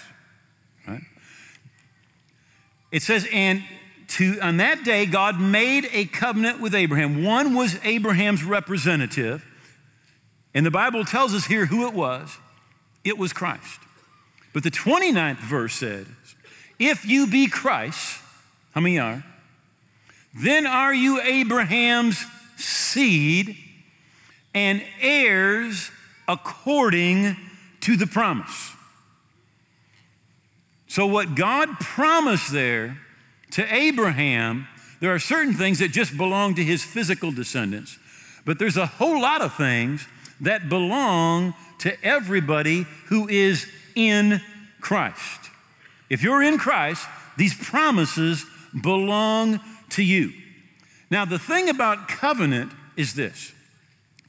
It 2.92 3.02
says, 3.02 3.28
and 3.32 3.64
to 4.10 4.40
on 4.42 4.58
that 4.58 4.84
day, 4.84 5.06
God 5.06 5.40
made 5.40 5.90
a 5.92 6.06
covenant 6.06 6.62
with 6.62 6.76
Abraham. 6.76 7.24
One 7.24 7.56
was 7.56 7.78
Abraham's 7.84 8.44
representative, 8.44 9.46
and 10.54 10.66
the 10.66 10.72
Bible 10.72 11.04
tells 11.04 11.34
us 11.34 11.46
here 11.46 11.66
who 11.66 11.88
it 11.88 11.94
was. 11.94 12.38
It 13.04 13.18
was 13.18 13.34
Christ. 13.34 13.80
But 14.54 14.64
the 14.64 14.72
29th 14.72 15.40
verse 15.40 15.74
said, 15.74 16.08
if 16.80 17.06
you 17.06 17.28
be 17.28 17.48
Christ, 17.48 18.20
how 18.72 18.82
many 18.82 19.00
are? 19.00 19.24
Then 20.34 20.66
are 20.66 20.94
you 20.94 21.22
Abraham's 21.22 22.24
seed 22.58 23.58
and 24.54 24.84
heirs 25.02 25.92
according 26.28 27.36
to 27.82 27.98
the 27.98 28.08
promise. 28.08 28.72
So, 30.96 31.06
what 31.06 31.36
God 31.36 31.78
promised 31.82 32.54
there 32.54 32.98
to 33.52 33.76
Abraham, 33.76 34.66
there 35.02 35.14
are 35.14 35.20
certain 35.20 35.54
things 35.54 35.80
that 35.80 35.92
just 35.92 36.16
belong 36.16 36.56
to 36.56 36.64
his 36.64 36.86
physical 36.86 37.34
descendants, 37.34 38.00
but 38.46 38.60
there's 38.60 38.78
a 38.78 38.86
whole 38.86 39.20
lot 39.20 39.42
of 39.42 39.54
things 39.56 40.08
that 40.40 40.70
belong 40.70 41.54
to 41.80 42.02
everybody 42.02 42.84
who 43.08 43.28
is 43.28 43.70
in 43.96 44.40
Christ. 44.80 45.50
If 46.10 46.24
you're 46.24 46.42
in 46.42 46.58
Christ, 46.58 47.06
these 47.36 47.54
promises 47.54 48.46
belong 48.82 49.60
to 49.90 50.02
you. 50.02 50.32
Now, 51.12 51.26
the 51.26 51.40
thing 51.40 51.68
about 51.68 52.08
covenant 52.08 52.72
is 52.96 53.16
this 53.16 53.52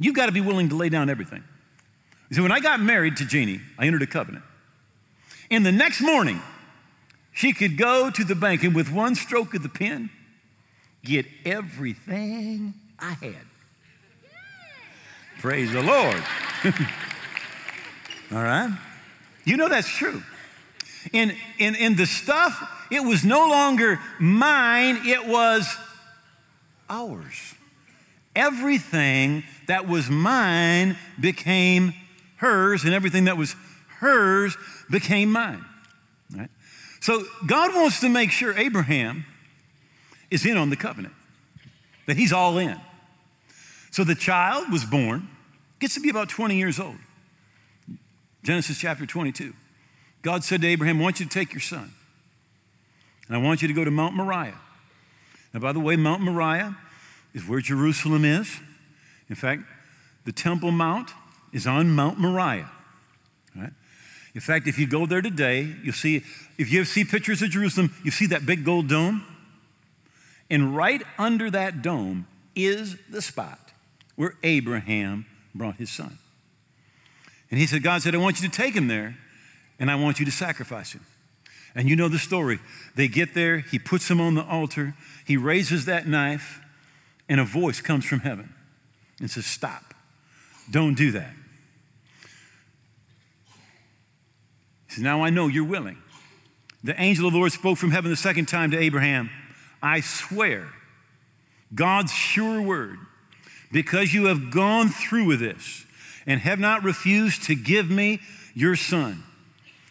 you've 0.01 0.17
got 0.17 0.27
to 0.27 0.33
be 0.33 0.41
willing 0.41 0.71
to 0.71 0.75
lay 0.75 0.89
down 0.89 1.11
everything. 1.11 1.45
So, 2.33 2.43
when 2.43 2.51
I 2.51 2.59
got 2.59 2.81
married 2.81 3.19
to 3.19 3.25
Jeannie, 3.25 3.61
I 3.79 3.87
entered 3.87 4.03
a 4.03 4.09
covenant. 4.09 4.45
And 5.49 5.65
the 5.65 5.71
next 5.71 6.01
morning, 6.01 6.43
she 7.37 7.53
could 7.53 7.77
go 7.77 8.09
to 8.09 8.25
the 8.25 8.35
bank 8.35 8.65
and 8.65 8.75
with 8.75 8.91
one 8.91 9.15
stroke 9.15 9.53
of 9.53 9.63
the 9.63 9.69
pen, 9.69 10.09
get 11.05 11.27
everything 11.45 12.73
I 12.99 13.11
had. 13.11 13.37
Praise 15.41 15.71
the 15.71 15.83
Lord. 15.83 16.23
All 18.33 18.43
right? 18.43 18.75
You 19.45 19.59
know 19.59 19.69
that's 19.69 19.87
true. 19.87 20.23
In, 21.13 21.37
in, 21.59 21.75
in 21.75 21.97
the 21.97 22.07
stuff, 22.07 22.87
it 22.91 23.01
was 23.01 23.23
no 23.23 23.47
longer 23.51 24.01
mine, 24.19 25.03
it 25.05 25.27
was 25.27 25.69
ours. 26.89 27.55
Everything 28.35 29.45
that 29.67 29.87
was 29.87 30.09
mine 30.09 30.97
became 31.21 31.93
hers, 32.37 32.85
and 32.85 32.95
everything 32.95 33.25
that 33.25 33.37
was 33.37 33.55
hers 34.01 34.57
became 34.91 35.31
mine. 35.31 35.63
So 37.07 37.23
God 37.47 37.73
wants 37.73 38.01
to 38.01 38.09
make 38.09 38.33
sure 38.33 38.59
Abraham 38.59 39.27
is 40.29 40.45
in 40.45 40.57
on 40.57 40.71
the 40.71 40.77
covenant, 40.77 41.15
that 42.07 42.17
he's 42.17 42.33
all 42.33 42.59
in. 42.59 42.81
So 43.93 44.03
the 44.03 44.17
child 44.17 44.73
was 44.73 44.85
born, 44.85 45.29
gets 45.79 45.95
to 45.95 46.01
be 46.01 46.09
about 46.09 46.29
20 46.29 46.57
years 46.57 46.81
old. 46.81 46.97
Genesis 48.43 48.81
chapter 48.81 49.07
22. 49.07 49.55
God 50.23 50.43
said 50.43 50.63
to 50.63 50.67
Abraham, 50.67 50.99
I 50.99 51.03
want 51.05 51.21
you 51.21 51.27
to 51.27 51.31
take 51.31 51.53
your 51.53 51.61
son, 51.61 51.93
and 53.29 53.37
I 53.37 53.41
want 53.41 53.63
you 53.63 53.69
to 53.69 53.75
go 53.75 53.85
to 53.85 53.91
Mount 53.93 54.17
Moriah. 54.17 54.59
Now, 55.55 55.61
by 55.61 55.71
the 55.71 55.79
way, 55.79 55.95
Mount 55.95 56.23
Moriah 56.23 56.77
is 57.35 57.47
where 57.47 57.61
Jerusalem 57.61 58.25
is. 58.25 58.59
In 59.29 59.37
fact, 59.37 59.63
the 60.25 60.33
Temple 60.33 60.73
Mount 60.73 61.13
is 61.53 61.69
on 61.69 61.89
Mount 61.89 62.19
Moriah. 62.19 62.69
In 64.37 64.43
fact, 64.43 64.67
if 64.69 64.79
you 64.79 64.87
go 64.87 65.07
there 65.07 65.23
today, 65.23 65.63
you'll 65.83 65.95
see, 65.95 66.23
if 66.59 66.71
you 66.71 66.85
see 66.85 67.07
pictures 67.07 67.41
of 67.41 67.49
Jerusalem, 67.49 67.95
you 68.05 68.11
see 68.11 68.27
that 68.27 68.45
big 68.45 68.67
gold 68.67 68.87
dome. 68.87 69.25
And 70.51 70.77
right 70.77 71.03
under 71.19 71.51
that 71.51 71.81
dome 71.81 72.27
is 72.55 72.97
the 73.09 73.23
spot 73.23 73.73
where 74.15 74.35
Abraham 74.43 75.25
brought 75.55 75.77
his 75.77 75.91
son. 75.91 76.19
And 77.51 77.59
he 77.59 77.67
said, 77.67 77.83
God 77.83 78.03
said, 78.03 78.15
I 78.15 78.19
want 78.19 78.43
you 78.43 78.47
to 78.47 78.55
take 78.55 78.75
him 78.75 78.89
there 78.89 79.17
and 79.79 79.91
I 79.91 79.95
want 79.95 80.19
you 80.21 80.27
to 80.27 80.33
sacrifice 80.33 80.93
him. 80.93 81.07
And 81.75 81.89
you 81.89 81.97
know 81.97 82.09
the 82.09 82.19
story. 82.19 82.59
They 82.95 83.09
get 83.09 83.33
there, 83.33 83.61
he 83.61 83.79
puts 83.79 84.11
him 84.11 84.21
on 84.21 84.35
the 84.35 84.45
altar, 84.45 84.95
he 85.27 85.39
raises 85.39 85.87
that 85.87 86.07
knife, 86.07 86.61
and 87.27 87.41
a 87.41 87.45
voice 87.45 87.81
comes 87.81 88.05
from 88.05 88.21
heaven 88.21 88.53
and 89.19 89.31
says, 89.31 89.47
Stop. 89.47 89.95
Don't 90.71 90.95
do 90.95 91.13
that. 91.13 91.33
Says, 94.97 95.05
Now 95.05 95.23
I 95.23 95.31
know 95.31 95.47
you're 95.47 95.65
willing. 95.65 95.99
The 96.85 97.01
angel 97.01 97.27
of 97.27 97.33
the 97.33 97.39
Lord 97.39 97.53
spoke 97.53 97.79
from 97.79 97.91
heaven 97.91 98.11
the 98.11 98.17
second 98.17 98.47
time 98.47 98.71
to 98.73 98.79
Abraham 98.79 99.31
I 99.83 100.01
swear, 100.01 100.69
God's 101.75 102.13
sure 102.13 102.61
word, 102.61 102.99
because 103.73 104.13
you 104.13 104.27
have 104.27 104.51
gone 104.51 104.89
through 104.89 105.27
with 105.27 105.41
this 105.41 105.85
and 106.27 106.41
have 106.41 106.59
not 106.59 106.83
refused 106.83 107.45
to 107.45 107.55
give 107.55 107.91
me 107.91 108.21
your 108.55 108.75
son 108.77 109.23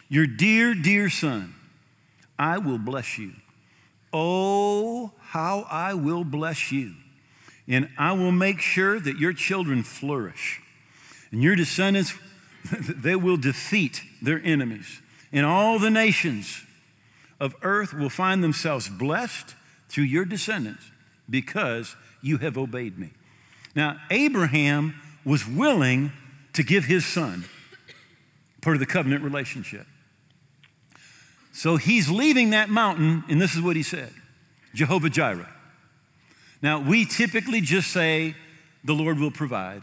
your 0.08 0.26
dear, 0.26 0.74
dear 0.74 1.10
son, 1.10 1.54
I 2.38 2.58
will 2.58 2.78
bless 2.78 3.18
you. 3.18 3.32
Oh, 4.12 5.12
how 5.20 5.66
I 5.68 5.94
will 5.94 6.24
bless 6.24 6.70
you. 6.70 6.94
And 7.68 7.88
I 7.98 8.12
will 8.12 8.32
make 8.32 8.60
sure 8.60 9.00
that 9.00 9.18
your 9.18 9.32
children 9.32 9.82
flourish. 9.82 10.60
And 11.32 11.42
your 11.42 11.56
descendants, 11.56 12.16
they 13.02 13.16
will 13.16 13.36
defeat 13.36 14.02
their 14.22 14.40
enemies. 14.42 15.00
And 15.32 15.44
all 15.44 15.78
the 15.78 15.90
nations 15.90 16.62
of 17.40 17.54
earth 17.62 17.92
will 17.92 18.10
find 18.10 18.42
themselves 18.42 18.88
blessed 18.88 19.54
through 19.88 20.04
your 20.04 20.24
descendants 20.24 20.84
because 21.28 21.96
you 22.22 22.38
have 22.38 22.56
obeyed 22.56 22.98
me. 22.98 23.10
Now, 23.74 23.98
Abraham 24.10 24.94
was 25.24 25.46
willing 25.46 26.12
to 26.54 26.62
give 26.62 26.84
his 26.84 27.04
son 27.04 27.44
part 28.62 28.76
of 28.76 28.80
the 28.80 28.86
covenant 28.86 29.22
relationship. 29.22 29.86
So 31.52 31.76
he's 31.76 32.10
leaving 32.10 32.50
that 32.50 32.68
mountain, 32.68 33.24
and 33.28 33.40
this 33.40 33.54
is 33.54 33.62
what 33.62 33.76
he 33.76 33.82
said 33.82 34.12
Jehovah 34.74 35.10
Jireh. 35.10 35.52
Now, 36.62 36.80
we 36.80 37.04
typically 37.04 37.60
just 37.60 37.92
say, 37.92 38.34
the 38.84 38.94
Lord 38.94 39.18
will 39.18 39.30
provide. 39.30 39.82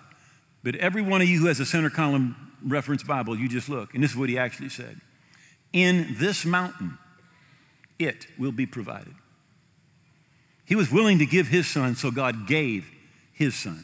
But 0.63 0.75
every 0.75 1.02
one 1.02 1.22
of 1.22 1.28
you 1.28 1.40
who 1.40 1.48
has 1.48 1.60
a 1.60 1.66
center 1.66 1.90
column 1.90 2.36
reference 2.65 3.03
Bible, 3.03 3.38
you 3.38 3.50
just 3.50 3.70
look, 3.70 3.93
and 3.93 4.03
this 4.03 4.12
is 4.12 4.17
what 4.17 4.29
he 4.29 4.38
actually 4.38 4.70
said 4.70 5.00
In 5.72 6.15
this 6.17 6.46
mountain, 6.46 6.98
it 8.00 8.27
will 8.38 8.51
be 8.51 8.65
provided. 8.65 9.13
He 10.65 10.75
was 10.75 10.91
willing 10.91 11.20
to 11.20 11.25
give 11.25 11.48
his 11.48 11.67
son, 11.67 11.96
so 11.96 12.10
God 12.10 12.48
gave 12.48 12.89
his 13.34 13.55
son. 13.55 13.84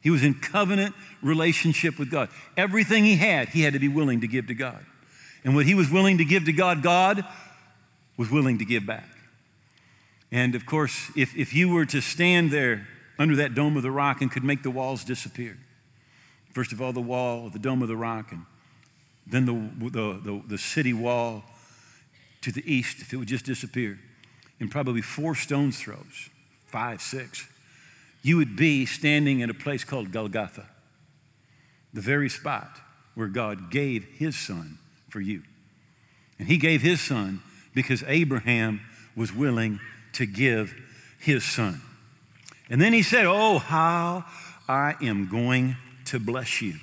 He 0.00 0.10
was 0.10 0.22
in 0.22 0.34
covenant 0.34 0.94
relationship 1.22 1.98
with 1.98 2.10
God. 2.10 2.28
Everything 2.56 3.04
he 3.04 3.16
had, 3.16 3.48
he 3.48 3.62
had 3.62 3.72
to 3.72 3.78
be 3.78 3.88
willing 3.88 4.20
to 4.20 4.28
give 4.28 4.48
to 4.48 4.54
God. 4.54 4.84
And 5.44 5.54
what 5.54 5.66
he 5.66 5.74
was 5.74 5.90
willing 5.90 6.18
to 6.18 6.24
give 6.24 6.44
to 6.44 6.52
God, 6.52 6.82
God 6.82 7.24
was 8.16 8.30
willing 8.30 8.58
to 8.58 8.64
give 8.64 8.86
back. 8.86 9.08
And 10.30 10.54
of 10.54 10.66
course, 10.66 11.10
if, 11.16 11.36
if 11.36 11.54
you 11.54 11.68
were 11.68 11.86
to 11.86 12.00
stand 12.00 12.50
there 12.50 12.86
under 13.18 13.36
that 13.36 13.54
dome 13.54 13.76
of 13.76 13.82
the 13.82 13.90
rock 13.90 14.20
and 14.20 14.30
could 14.30 14.44
make 14.44 14.62
the 14.62 14.70
walls 14.70 15.04
disappear, 15.04 15.56
first 16.54 16.72
of 16.72 16.80
all, 16.80 16.92
the 16.92 17.00
wall, 17.00 17.50
the 17.50 17.58
dome 17.58 17.82
of 17.82 17.88
the 17.88 17.96
rock, 17.96 18.32
and 18.32 18.46
then 19.26 19.44
the, 19.44 19.90
the, 19.90 20.20
the, 20.22 20.42
the 20.46 20.58
city 20.58 20.92
wall 20.92 21.44
to 22.40 22.52
the 22.52 22.62
east 22.72 23.00
if 23.00 23.12
it 23.12 23.16
would 23.16 23.28
just 23.28 23.44
disappear 23.44 23.98
in 24.60 24.68
probably 24.68 25.02
four 25.02 25.34
stone's 25.34 25.78
throws, 25.78 26.30
five, 26.66 27.02
six, 27.02 27.46
you 28.22 28.36
would 28.36 28.56
be 28.56 28.86
standing 28.86 29.40
in 29.40 29.50
a 29.50 29.54
place 29.54 29.84
called 29.84 30.12
Golgotha, 30.12 30.66
the 31.92 32.00
very 32.00 32.28
spot 32.28 32.80
where 33.14 33.28
God 33.28 33.70
gave 33.70 34.04
his 34.04 34.36
son 34.36 34.78
for 35.08 35.20
you. 35.20 35.42
And 36.38 36.48
he 36.48 36.56
gave 36.56 36.82
his 36.82 37.00
son 37.00 37.42
because 37.74 38.04
Abraham 38.06 38.80
was 39.16 39.34
willing 39.34 39.80
to 40.14 40.26
give 40.26 40.74
his 41.18 41.44
son. 41.44 41.80
And 42.70 42.80
then 42.80 42.92
he 42.92 43.02
said, 43.02 43.26
Oh, 43.26 43.58
how 43.58 44.24
I 44.68 44.94
am 45.02 45.28
going 45.28 45.76
to 46.06 46.18
bless 46.18 46.60
you. 46.62 46.74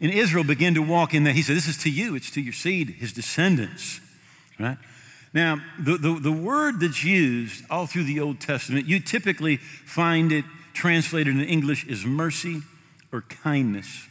And 0.00 0.12
Israel 0.12 0.44
began 0.44 0.74
to 0.74 0.82
walk 0.82 1.14
in 1.14 1.24
that. 1.24 1.34
He 1.34 1.42
said, 1.42 1.56
This 1.56 1.68
is 1.68 1.78
to 1.78 1.90
you, 1.90 2.14
it's 2.14 2.30
to 2.32 2.40
your 2.40 2.52
seed, 2.52 2.90
his 2.90 3.12
descendants. 3.12 4.00
Right? 4.58 4.78
Now, 5.32 5.60
the, 5.78 5.96
the, 5.96 6.18
the 6.20 6.32
word 6.32 6.80
that's 6.80 7.02
used 7.02 7.64
all 7.68 7.86
through 7.86 8.04
the 8.04 8.20
Old 8.20 8.40
Testament, 8.40 8.86
you 8.86 9.00
typically 9.00 9.56
find 9.56 10.30
it 10.30 10.44
translated 10.74 11.34
in 11.34 11.42
English 11.42 11.88
as 11.88 12.04
mercy 12.04 12.62
or 13.12 13.22
kindness. 13.22 14.06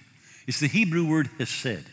It's 0.47 0.59
the 0.59 0.67
Hebrew 0.67 1.05
word 1.05 1.29
hesed. 1.39 1.85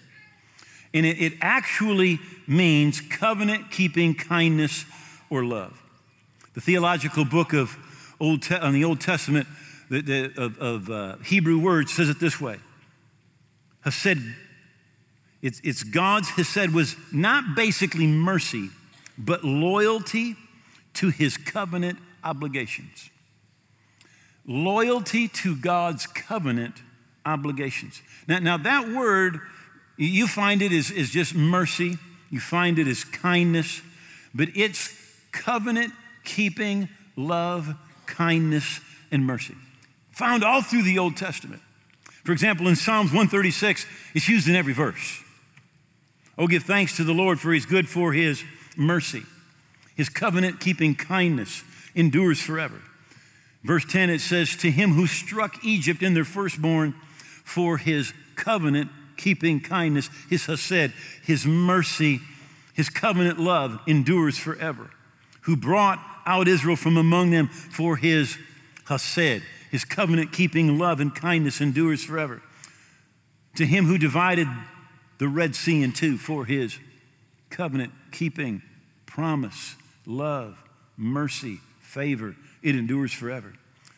And 0.93 1.07
it, 1.07 1.21
it 1.21 1.33
actually 1.41 2.19
means 2.47 3.01
covenant 3.01 3.71
keeping 3.71 4.15
kindness 4.15 4.85
or 5.29 5.45
love. 5.45 5.81
The 6.55 6.61
theological 6.61 7.25
book 7.25 7.53
of 7.53 7.77
Old 8.19 8.43
Te- 8.43 8.57
on 8.57 8.73
the 8.73 8.85
Old 8.85 9.01
Testament 9.01 9.47
the, 9.91 10.01
the, 10.01 10.33
of, 10.43 10.59
of 10.59 10.91
uh, 10.91 11.17
Hebrew 11.19 11.59
words 11.59 11.93
says 11.93 12.09
it 12.09 12.21
this 12.21 12.41
way 12.41 12.59
Hesed, 13.85 14.19
it's, 15.43 15.61
it's 15.65 15.83
God's 15.83 16.31
Hesed 16.31 16.73
was 16.73 16.97
not 17.13 17.55
basically 17.55 18.07
mercy, 18.07 18.71
but 19.19 19.45
loyalty 19.45 20.37
to 20.95 21.11
his 21.11 21.37
covenant 21.37 21.99
obligations. 22.23 23.11
Loyalty 24.47 25.29
to 25.29 25.57
God's 25.57 26.07
covenant 26.07 26.75
obligations. 27.27 28.01
Now, 28.27 28.39
now 28.39 28.57
that 28.57 28.89
word, 28.89 29.41
you 29.97 30.27
find 30.27 30.63
it 30.63 30.73
is, 30.73 30.91
is 30.91 31.11
just 31.11 31.35
mercy, 31.35 31.99
you 32.31 32.41
find 32.41 32.79
it 32.79 32.87
as 32.87 33.05
kindness, 33.05 33.83
but 34.35 34.49
it's 34.55 34.97
covenant 35.33 35.93
keeping 36.25 36.89
love, 37.17 37.75
kindness, 38.07 38.81
and 39.11 39.27
mercy. 39.27 39.55
Found 40.21 40.45
all 40.45 40.61
through 40.61 40.83
the 40.83 40.99
Old 40.99 41.17
Testament. 41.17 41.63
For 42.25 42.33
example, 42.33 42.69
in 42.69 42.77
Psalms 42.77 43.11
136, 43.11 43.87
it's 44.15 44.29
used 44.29 44.51
in 44.51 44.55
every 44.55 44.75
verse. 44.75 45.23
Oh, 46.37 46.47
give 46.47 46.65
thanks 46.65 46.95
to 46.99 47.05
the 47.05 47.15
Lord 47.15 47.41
for 47.41 47.55
he's 47.55 47.65
good 47.65 47.89
for 47.89 48.13
his 48.13 48.45
mercy. 48.77 49.23
His 49.97 50.11
covenant 50.11 50.61
keeping 50.61 50.95
kindness 50.95 51.65
endures 51.95 52.39
forever. 52.39 52.83
Verse 53.65 53.87
10, 53.87 54.11
it 54.11 54.21
says, 54.21 54.57
To 54.57 54.71
him 54.71 54.93
who 54.93 55.07
struck 55.07 55.65
Egypt 55.65 56.03
in 56.03 56.13
their 56.13 56.27
firstborn 56.27 56.95
for 57.43 57.79
his 57.79 58.13
covenant 58.37 58.91
keeping 59.17 59.59
kindness, 59.59 60.11
his 60.29 60.45
hesed, 60.45 60.93
his 61.25 61.47
mercy, 61.47 62.21
his 62.75 62.91
covenant 62.91 63.41
love 63.41 63.81
endures 63.87 64.37
forever. 64.37 64.91
Who 65.43 65.57
brought 65.57 65.99
out 66.27 66.47
Israel 66.47 66.77
from 66.77 66.99
among 66.99 67.31
them 67.31 67.49
for 67.49 67.97
his 67.97 68.37
hesed, 68.87 69.43
his 69.71 69.85
covenant 69.85 70.33
keeping 70.33 70.79
love 70.79 71.01
and 71.01 71.15
kindness 71.15 71.61
endures 71.61 72.05
forever. 72.05 72.43
To 73.57 73.67
him 73.67 73.87
who 73.87 73.99
divided 73.99 74.49
the 75.19 75.29
Red 75.29 75.55
Sea 75.55 75.83
in 75.83 75.93
two 75.93 76.17
for 76.17 76.45
his 76.45 76.79
covenant 77.51 77.93
keeping 78.11 78.63
promise, 79.07 79.77
love, 80.07 80.63
mercy, 80.97 81.61
favor. 81.81 82.37
It 82.63 82.75
endures 82.75 83.13
forever. 83.13 83.53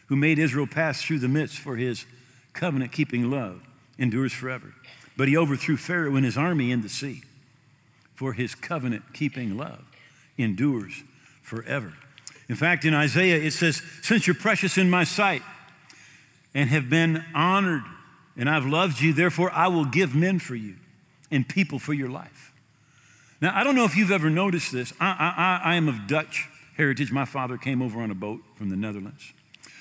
Who 0.06 0.16
made 0.16 0.38
Israel 0.38 0.66
pass 0.66 1.02
through 1.02 1.20
the 1.20 1.28
midst 1.28 1.58
for 1.58 1.76
his 1.76 2.06
covenant 2.52 2.92
keeping 2.92 3.30
love 3.30 3.62
endures 3.98 4.32
forever. 4.32 4.74
But 5.16 5.28
he 5.28 5.36
overthrew 5.36 5.76
Pharaoh 5.76 6.16
and 6.16 6.24
his 6.24 6.36
army 6.36 6.70
in 6.70 6.82
the 6.82 6.88
sea 6.88 7.22
for 8.14 8.32
his 8.32 8.54
covenant 8.54 9.02
keeping 9.12 9.56
love 9.56 9.84
endures 10.38 11.02
forever. 11.42 11.92
In 12.48 12.56
fact, 12.56 12.84
in 12.84 12.94
Isaiah, 12.94 13.38
it 13.38 13.52
says, 13.52 13.82
Since 14.02 14.26
you're 14.26 14.34
precious 14.36 14.78
in 14.78 14.90
my 14.90 15.04
sight 15.04 15.42
and 16.54 16.68
have 16.70 16.88
been 16.90 17.24
honored, 17.34 17.84
and 18.36 18.48
I've 18.48 18.66
loved 18.66 19.00
you, 19.00 19.12
therefore 19.12 19.50
I 19.52 19.68
will 19.68 19.84
give 19.84 20.14
men 20.14 20.38
for 20.38 20.54
you 20.54 20.76
and 21.30 21.48
people 21.48 21.78
for 21.78 21.94
your 21.94 22.08
life. 22.08 22.52
Now, 23.40 23.52
I 23.54 23.64
don't 23.64 23.74
know 23.74 23.84
if 23.84 23.96
you've 23.96 24.12
ever 24.12 24.30
noticed 24.30 24.70
this. 24.70 24.92
I, 25.00 25.60
I, 25.64 25.72
I 25.72 25.74
am 25.74 25.88
of 25.88 26.06
Dutch 26.06 26.48
heritage. 26.76 27.10
My 27.10 27.24
father 27.24 27.58
came 27.58 27.82
over 27.82 28.00
on 28.00 28.10
a 28.10 28.14
boat 28.14 28.40
from 28.54 28.70
the 28.70 28.76
Netherlands. 28.76 29.32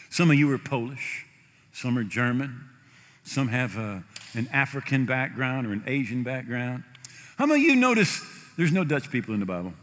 Some 0.10 0.32
of 0.32 0.38
you 0.38 0.52
are 0.52 0.58
Polish, 0.58 1.26
some 1.72 1.98
are 1.98 2.04
German, 2.04 2.70
some 3.24 3.50
have 3.50 3.78
a, 3.78 3.82
uh, 3.82 4.00
an 4.34 4.50
African 4.52 5.06
background 5.06 5.68
or 5.68 5.74
an 5.74 5.84
Asian 5.86 6.24
background. 6.24 6.84
How 7.38 7.46
many 7.46 7.62
of 7.62 7.70
you 7.70 7.76
notice 7.76 8.22
there's 8.58 8.72
no 8.72 8.84
Dutch 8.84 9.12
people 9.12 9.34
in 9.34 9.40
the 9.40 9.46
Bible? 9.46 9.74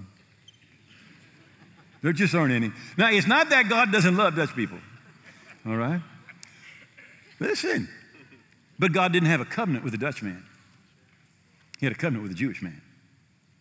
There 2.03 2.12
just 2.12 2.35
aren't 2.35 2.53
any. 2.53 2.72
Now, 2.96 3.11
it's 3.11 3.27
not 3.27 3.51
that 3.51 3.68
God 3.68 3.92
doesn't 3.92 4.16
love 4.16 4.37
Dutch 4.37 4.55
people, 4.55 4.79
all 5.66 5.77
right? 5.77 6.01
Listen, 7.40 7.88
but 8.79 8.92
God 8.92 9.12
didn't 9.12 9.29
have 9.29 9.40
a 9.40 9.44
covenant 9.44 9.85
with 9.85 9.94
a 9.94 9.98
Dutch 9.98 10.22
man, 10.22 10.44
He 11.79 11.87
had 11.87 11.92
a 11.94 11.98
covenant 11.98 12.22
with 12.22 12.33
a 12.33 12.38
Jewish 12.38 12.62
man 12.62 12.81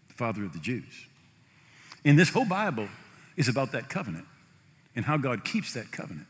the 0.08 0.14
father 0.14 0.44
of 0.44 0.54
the 0.54 0.60
Jews. 0.60 1.06
And 2.06 2.18
this 2.18 2.30
whole 2.30 2.46
Bible 2.46 2.88
is 3.36 3.48
about 3.48 3.72
that 3.74 3.90
covenant 3.90 4.26
and 4.96 5.06
how 5.06 5.18
God 5.18 5.44
keeps 5.44 5.74
that 5.74 5.92
covenant. 5.92 6.28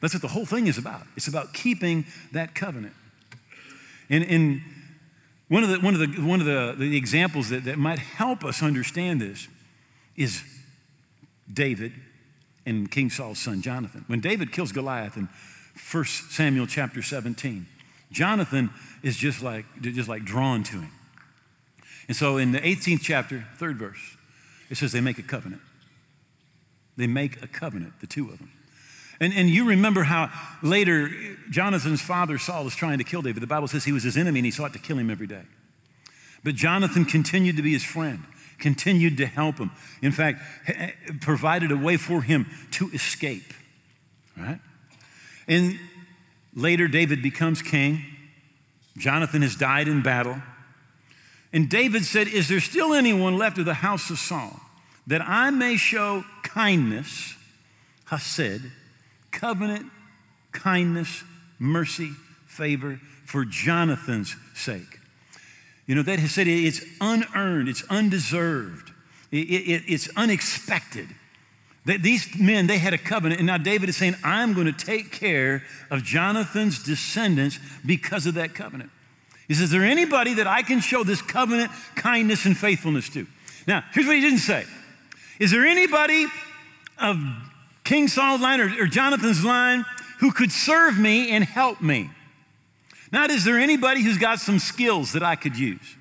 That's 0.00 0.14
what 0.14 0.22
the 0.22 0.28
whole 0.28 0.46
thing 0.46 0.66
is 0.66 0.78
about. 0.78 1.02
It's 1.16 1.28
about 1.28 1.52
keeping 1.52 2.06
that 2.32 2.54
covenant. 2.54 2.94
And, 4.08 4.24
and 4.24 4.62
one 5.48 5.62
of 5.62 5.68
the, 5.68 5.78
one 5.80 5.94
of 5.94 6.00
the, 6.00 6.22
one 6.22 6.40
of 6.40 6.46
the, 6.46 6.74
the 6.78 6.96
examples 6.96 7.50
that, 7.50 7.64
that 7.64 7.78
might 7.78 7.98
help 7.98 8.44
us 8.44 8.62
understand 8.62 9.20
this 9.20 9.46
is 10.16 10.42
David 11.52 11.92
and 12.64 12.90
King 12.90 13.10
Saul's 13.10 13.38
son 13.38 13.62
Jonathan. 13.62 14.04
When 14.06 14.20
David 14.20 14.52
kills 14.52 14.72
Goliath 14.72 15.16
in 15.16 15.28
1 15.92 16.04
Samuel 16.04 16.66
chapter 16.66 17.02
17, 17.02 17.66
Jonathan 18.10 18.70
is 19.02 19.16
just 19.16 19.42
like, 19.42 19.64
just 19.80 20.08
like 20.08 20.24
drawn 20.24 20.62
to 20.64 20.80
him. 20.80 20.92
And 22.08 22.16
so 22.16 22.38
in 22.38 22.52
the 22.52 22.58
18th 22.58 23.00
chapter, 23.02 23.46
third 23.56 23.78
verse, 23.78 24.16
it 24.68 24.76
says 24.76 24.92
they 24.92 25.00
make 25.00 25.18
a 25.18 25.22
covenant. 25.22 25.62
They 26.96 27.06
make 27.06 27.42
a 27.42 27.46
covenant, 27.46 28.00
the 28.00 28.06
two 28.06 28.30
of 28.30 28.38
them. 28.38 28.50
And, 29.20 29.32
and 29.34 29.50
you 29.50 29.68
remember 29.68 30.02
how 30.02 30.30
later 30.62 31.10
Jonathan's 31.50 32.00
father 32.00 32.38
Saul 32.38 32.64
was 32.64 32.74
trying 32.74 32.98
to 32.98 33.04
kill 33.04 33.22
David. 33.22 33.42
The 33.42 33.46
Bible 33.46 33.68
says 33.68 33.84
he 33.84 33.92
was 33.92 34.02
his 34.02 34.16
enemy 34.16 34.40
and 34.40 34.46
he 34.46 34.50
sought 34.50 34.72
to 34.72 34.78
kill 34.78 34.98
him 34.98 35.10
every 35.10 35.26
day. 35.26 35.42
But 36.42 36.54
Jonathan 36.54 37.04
continued 37.04 37.56
to 37.56 37.62
be 37.62 37.72
his 37.72 37.84
friend, 37.84 38.24
continued 38.58 39.18
to 39.18 39.26
help 39.26 39.58
him. 39.58 39.70
In 40.00 40.10
fact, 40.10 40.40
provided 41.20 41.70
a 41.70 41.76
way 41.76 41.98
for 41.98 42.22
him 42.22 42.46
to 42.72 42.90
escape. 42.92 43.52
Right? 44.36 44.58
And 45.50 45.80
later 46.54 46.86
David 46.86 47.22
becomes 47.22 47.60
king. 47.60 48.04
Jonathan 48.96 49.42
has 49.42 49.56
died 49.56 49.88
in 49.88 50.00
battle. 50.00 50.40
And 51.52 51.68
David 51.68 52.04
said, 52.04 52.28
Is 52.28 52.48
there 52.48 52.60
still 52.60 52.94
anyone 52.94 53.36
left 53.36 53.58
of 53.58 53.64
the 53.64 53.74
house 53.74 54.08
of 54.10 54.18
Saul 54.18 54.60
that 55.08 55.20
I 55.20 55.50
may 55.50 55.76
show 55.76 56.24
kindness, 56.44 57.34
hesed, 58.06 58.62
covenant, 59.32 59.90
kindness, 60.52 61.24
mercy, 61.58 62.12
favor 62.46 63.00
for 63.26 63.44
Jonathan's 63.44 64.36
sake? 64.54 65.00
You 65.86 65.96
know, 65.96 66.02
that 66.02 66.20
has 66.20 66.30
said 66.30 66.46
it's 66.46 66.84
unearned, 67.00 67.68
it's 67.68 67.82
undeserved, 67.90 68.92
it, 69.32 69.38
it, 69.38 69.82
it's 69.88 70.08
unexpected. 70.16 71.08
That 71.86 72.02
these 72.02 72.38
men, 72.38 72.66
they 72.66 72.78
had 72.78 72.92
a 72.92 72.98
covenant, 72.98 73.40
and 73.40 73.46
now 73.46 73.56
David 73.56 73.88
is 73.88 73.96
saying, 73.96 74.14
I'm 74.22 74.52
going 74.52 74.66
to 74.66 74.72
take 74.72 75.12
care 75.12 75.62
of 75.90 76.04
Jonathan's 76.04 76.82
descendants 76.82 77.58
because 77.86 78.26
of 78.26 78.34
that 78.34 78.54
covenant. 78.54 78.90
He 79.48 79.54
says, 79.54 79.64
Is 79.64 79.70
there 79.70 79.84
anybody 79.84 80.34
that 80.34 80.46
I 80.46 80.62
can 80.62 80.80
show 80.80 81.04
this 81.04 81.22
covenant 81.22 81.70
kindness 81.96 82.44
and 82.44 82.56
faithfulness 82.56 83.08
to? 83.10 83.26
Now, 83.66 83.82
here's 83.92 84.06
what 84.06 84.14
he 84.14 84.20
didn't 84.20 84.38
say 84.40 84.64
Is 85.38 85.50
there 85.50 85.66
anybody 85.66 86.26
of 86.98 87.18
King 87.84 88.08
Saul's 88.08 88.42
line 88.42 88.60
or, 88.60 88.82
or 88.82 88.86
Jonathan's 88.86 89.42
line 89.42 89.86
who 90.18 90.32
could 90.32 90.52
serve 90.52 90.98
me 90.98 91.30
and 91.30 91.44
help 91.44 91.80
me? 91.80 92.10
Not 93.10 93.30
is 93.30 93.44
there 93.44 93.58
anybody 93.58 94.02
who's 94.02 94.18
got 94.18 94.38
some 94.38 94.58
skills 94.58 95.12
that 95.14 95.22
I 95.22 95.34
could 95.34 95.58
use? 95.58 95.96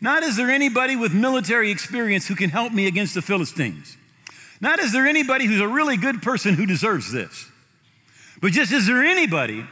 Not 0.00 0.22
is 0.22 0.36
there 0.36 0.50
anybody 0.50 0.96
with 0.96 1.12
military 1.12 1.70
experience 1.70 2.26
who 2.26 2.34
can 2.34 2.50
help 2.50 2.72
me 2.72 2.86
against 2.86 3.14
the 3.14 3.22
Philistines? 3.22 3.97
Not 4.60 4.80
is 4.80 4.92
there 4.92 5.06
anybody 5.06 5.46
who's 5.46 5.60
a 5.60 5.68
really 5.68 5.96
good 5.96 6.22
person 6.22 6.54
who 6.54 6.66
deserves 6.66 7.12
this? 7.12 7.50
But 8.40 8.52
just 8.52 8.72
is 8.72 8.86
there 8.86 9.04
anybody 9.04 9.64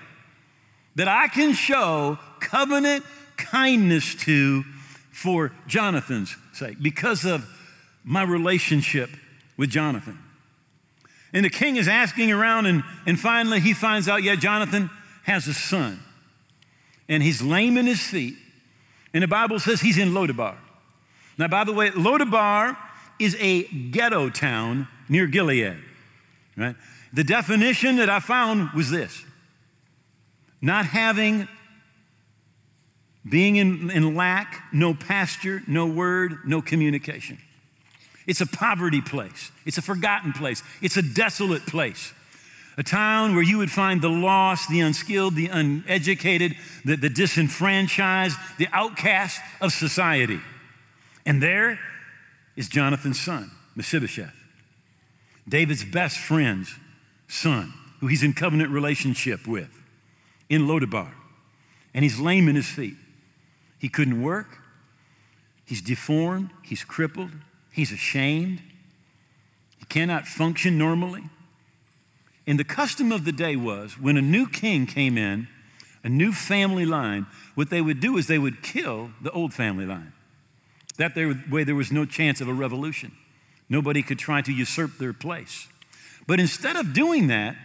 that 0.94 1.08
I 1.08 1.28
can 1.28 1.52
show 1.52 2.18
covenant 2.40 3.04
kindness 3.36 4.14
to 4.16 4.64
for 5.10 5.52
Jonathan's 5.66 6.36
sake, 6.52 6.76
because 6.80 7.24
of 7.24 7.46
my 8.04 8.22
relationship 8.22 9.10
with 9.56 9.70
Jonathan. 9.70 10.18
And 11.32 11.44
the 11.44 11.50
king 11.50 11.76
is 11.76 11.88
asking 11.88 12.30
around, 12.30 12.66
and, 12.66 12.84
and 13.06 13.18
finally 13.18 13.60
he 13.60 13.72
finds 13.72 14.08
out, 14.08 14.22
yeah, 14.22 14.36
Jonathan 14.36 14.90
has 15.24 15.46
a 15.48 15.54
son. 15.54 16.00
And 17.08 17.22
he's 17.22 17.40
lame 17.42 17.78
in 17.78 17.86
his 17.86 18.00
feet. 18.00 18.36
And 19.14 19.22
the 19.22 19.28
Bible 19.28 19.58
says 19.58 19.80
he's 19.80 19.98
in 19.98 20.10
Lodabar. 20.10 20.56
Now, 21.38 21.48
by 21.48 21.64
the 21.64 21.72
way, 21.72 21.90
Lodabar 21.90 22.76
is 23.18 23.36
a 23.40 23.64
ghetto 23.64 24.30
town 24.30 24.88
near 25.08 25.26
Gilead, 25.26 25.76
right? 26.56 26.76
The 27.12 27.24
definition 27.24 27.96
that 27.96 28.10
I 28.10 28.20
found 28.20 28.70
was 28.72 28.90
this 28.90 29.24
not 30.60 30.86
having, 30.86 31.48
being 33.28 33.56
in, 33.56 33.90
in 33.90 34.14
lack, 34.14 34.62
no 34.72 34.94
pasture, 34.94 35.62
no 35.66 35.86
word, 35.86 36.38
no 36.44 36.60
communication. 36.62 37.38
It's 38.26 38.40
a 38.40 38.46
poverty 38.46 39.00
place, 39.00 39.52
it's 39.64 39.78
a 39.78 39.82
forgotten 39.82 40.32
place, 40.32 40.62
it's 40.82 40.96
a 40.96 41.02
desolate 41.02 41.66
place. 41.66 42.12
A 42.78 42.82
town 42.82 43.34
where 43.34 43.42
you 43.42 43.56
would 43.56 43.70
find 43.70 44.02
the 44.02 44.10
lost, 44.10 44.68
the 44.68 44.80
unskilled, 44.80 45.34
the 45.34 45.46
uneducated, 45.46 46.56
the, 46.84 46.96
the 46.96 47.08
disenfranchised, 47.08 48.36
the 48.58 48.68
outcast 48.70 49.40
of 49.62 49.72
society. 49.72 50.40
And 51.24 51.42
there 51.42 51.78
is 52.56 52.68
Jonathan's 52.68 53.20
son, 53.20 53.50
Mephibosheth, 53.76 54.34
David's 55.48 55.84
best 55.84 56.18
friend's 56.18 56.74
son, 57.28 57.72
who 58.00 58.06
he's 58.06 58.22
in 58.22 58.32
covenant 58.32 58.70
relationship 58.70 59.46
with 59.46 59.70
in 60.48 60.66
Lodabar. 60.66 61.12
And 61.94 62.02
he's 62.04 62.18
lame 62.18 62.48
in 62.48 62.56
his 62.56 62.66
feet. 62.66 62.96
He 63.78 63.88
couldn't 63.88 64.22
work. 64.22 64.58
He's 65.64 65.80
deformed. 65.80 66.50
He's 66.62 66.84
crippled. 66.84 67.30
He's 67.70 67.92
ashamed. 67.92 68.60
He 69.78 69.84
cannot 69.86 70.26
function 70.26 70.78
normally. 70.78 71.24
And 72.46 72.58
the 72.58 72.64
custom 72.64 73.12
of 73.12 73.24
the 73.24 73.32
day 73.32 73.56
was 73.56 73.98
when 73.98 74.16
a 74.16 74.22
new 74.22 74.48
king 74.48 74.86
came 74.86 75.18
in, 75.18 75.48
a 76.04 76.08
new 76.08 76.32
family 76.32 76.86
line, 76.86 77.26
what 77.54 77.70
they 77.70 77.80
would 77.80 77.98
do 77.98 78.16
is 78.16 78.28
they 78.28 78.38
would 78.38 78.62
kill 78.62 79.10
the 79.20 79.30
old 79.32 79.52
family 79.52 79.84
line. 79.84 80.12
That 80.96 81.14
way, 81.50 81.64
there 81.64 81.74
was 81.74 81.92
no 81.92 82.04
chance 82.04 82.40
of 82.40 82.48
a 82.48 82.54
revolution. 82.54 83.12
Nobody 83.68 84.02
could 84.02 84.18
try 84.18 84.42
to 84.42 84.52
usurp 84.52 84.98
their 84.98 85.12
place. 85.12 85.68
But 86.26 86.40
instead 86.40 86.76
of 86.76 86.92
doing 86.92 87.28
that, 87.28 87.56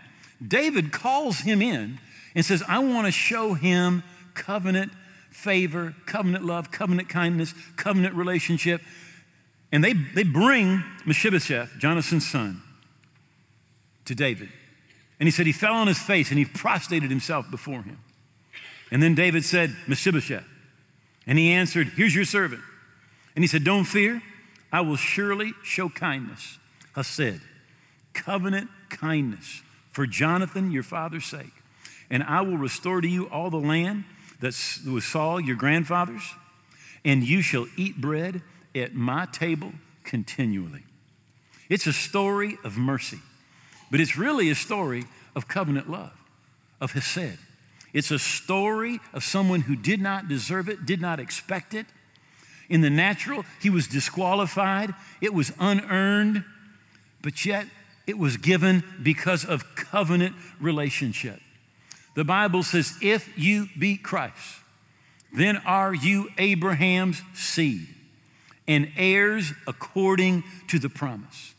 David 0.45 0.91
calls 0.91 1.39
him 1.39 1.61
in 1.61 1.99
and 2.35 2.45
says, 2.45 2.63
I 2.67 2.79
want 2.79 3.07
to 3.07 3.11
show 3.11 3.53
him 3.53 4.03
covenant 4.33 4.91
favor, 5.29 5.95
covenant 6.05 6.45
love, 6.45 6.71
covenant 6.71 7.09
kindness, 7.09 7.53
covenant 7.75 8.15
relationship. 8.15 8.81
And 9.71 9.83
they, 9.83 9.93
they 9.93 10.23
bring 10.23 10.83
Mephibosheth, 11.05 11.77
Jonathan's 11.77 12.29
son, 12.29 12.61
to 14.05 14.15
David. 14.15 14.49
And 15.19 15.27
he 15.27 15.31
said 15.31 15.45
he 15.45 15.53
fell 15.53 15.73
on 15.73 15.87
his 15.87 15.99
face 15.99 16.29
and 16.29 16.39
he 16.39 16.45
prostrated 16.45 17.09
himself 17.09 17.49
before 17.49 17.83
him. 17.83 17.99
And 18.91 19.01
then 19.01 19.15
David 19.15 19.45
said, 19.45 19.75
Mephibosheth. 19.87 20.43
And 21.27 21.37
he 21.37 21.51
answered, 21.51 21.87
Here's 21.95 22.13
your 22.13 22.25
servant. 22.25 22.61
And 23.35 23.43
he 23.43 23.47
said, 23.47 23.63
Don't 23.63 23.85
fear, 23.85 24.21
I 24.71 24.81
will 24.81 24.95
surely 24.95 25.53
show 25.63 25.89
kindness. 25.89 26.57
Hesed, 26.95 27.41
covenant 28.13 28.69
kindness 28.89 29.61
for 29.91 30.05
Jonathan, 30.05 30.71
your 30.71 30.83
father's 30.83 31.25
sake. 31.25 31.53
And 32.09 32.23
I 32.23 32.41
will 32.41 32.57
restore 32.57 33.01
to 33.01 33.07
you 33.07 33.29
all 33.29 33.49
the 33.49 33.57
land 33.57 34.03
that 34.41 34.53
was 34.85 35.05
Saul, 35.05 35.39
your 35.39 35.55
grandfather's, 35.55 36.23
and 37.05 37.23
you 37.23 37.41
shall 37.41 37.67
eat 37.77 38.01
bread 38.01 38.41
at 38.75 38.93
my 38.93 39.25
table 39.27 39.71
continually. 40.03 40.83
It's 41.69 41.87
a 41.87 41.93
story 41.93 42.57
of 42.63 42.77
mercy, 42.77 43.19
but 43.89 43.99
it's 43.99 44.17
really 44.17 44.49
a 44.49 44.55
story 44.55 45.05
of 45.35 45.47
covenant 45.47 45.89
love, 45.89 46.13
of 46.81 46.91
Hesed. 46.91 47.37
It's 47.93 48.11
a 48.11 48.19
story 48.19 48.99
of 49.13 49.23
someone 49.23 49.61
who 49.61 49.75
did 49.75 50.01
not 50.01 50.27
deserve 50.27 50.69
it, 50.69 50.85
did 50.85 51.01
not 51.01 51.19
expect 51.19 51.73
it, 51.73 51.85
in 52.71 52.81
the 52.81 52.89
natural, 52.89 53.45
he 53.61 53.69
was 53.69 53.85
disqualified, 53.87 54.95
it 55.19 55.33
was 55.33 55.51
unearned, 55.59 56.43
but 57.21 57.45
yet 57.45 57.67
it 58.07 58.17
was 58.17 58.37
given 58.37 58.83
because 59.03 59.45
of 59.45 59.75
covenant 59.75 60.35
relationship. 60.59 61.39
The 62.15 62.23
Bible 62.23 62.63
says, 62.63 62.97
if 63.01 63.37
you 63.37 63.67
be 63.77 63.97
Christ, 63.97 64.59
then 65.33 65.57
are 65.57 65.93
you 65.93 66.29
Abraham's 66.37 67.21
seed 67.33 67.87
and 68.67 68.89
heirs 68.95 69.53
according 69.67 70.43
to 70.69 70.79
the 70.79 70.89
promise. 70.89 71.53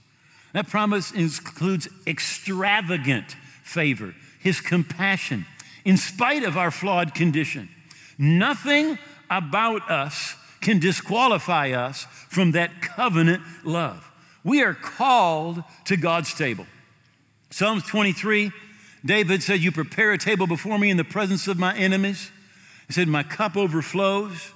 That 0.54 0.68
promise 0.68 1.12
includes 1.12 1.88
extravagant 2.06 3.36
favor, 3.62 4.14
his 4.40 4.60
compassion, 4.60 5.44
in 5.84 5.98
spite 5.98 6.42
of 6.42 6.56
our 6.56 6.70
flawed 6.70 7.14
condition. 7.14 7.68
Nothing 8.18 8.98
about 9.30 9.90
us 9.90 10.36
can 10.62 10.78
disqualify 10.78 11.72
us 11.72 12.06
from 12.28 12.52
that 12.52 12.80
covenant 12.80 13.42
love. 13.64 14.10
We 14.44 14.62
are 14.62 14.74
called 14.74 15.62
to 15.86 15.96
God's 15.96 16.34
table. 16.34 16.66
Psalms 17.50 17.84
23, 17.86 18.50
David 19.04 19.42
said, 19.42 19.60
You 19.60 19.72
prepare 19.72 20.12
a 20.12 20.18
table 20.18 20.46
before 20.46 20.78
me 20.78 20.90
in 20.90 20.96
the 20.96 21.04
presence 21.04 21.48
of 21.48 21.58
my 21.58 21.76
enemies. 21.76 22.30
He 22.86 22.92
said, 22.92 23.08
My 23.08 23.22
cup 23.22 23.56
overflows. 23.56 24.52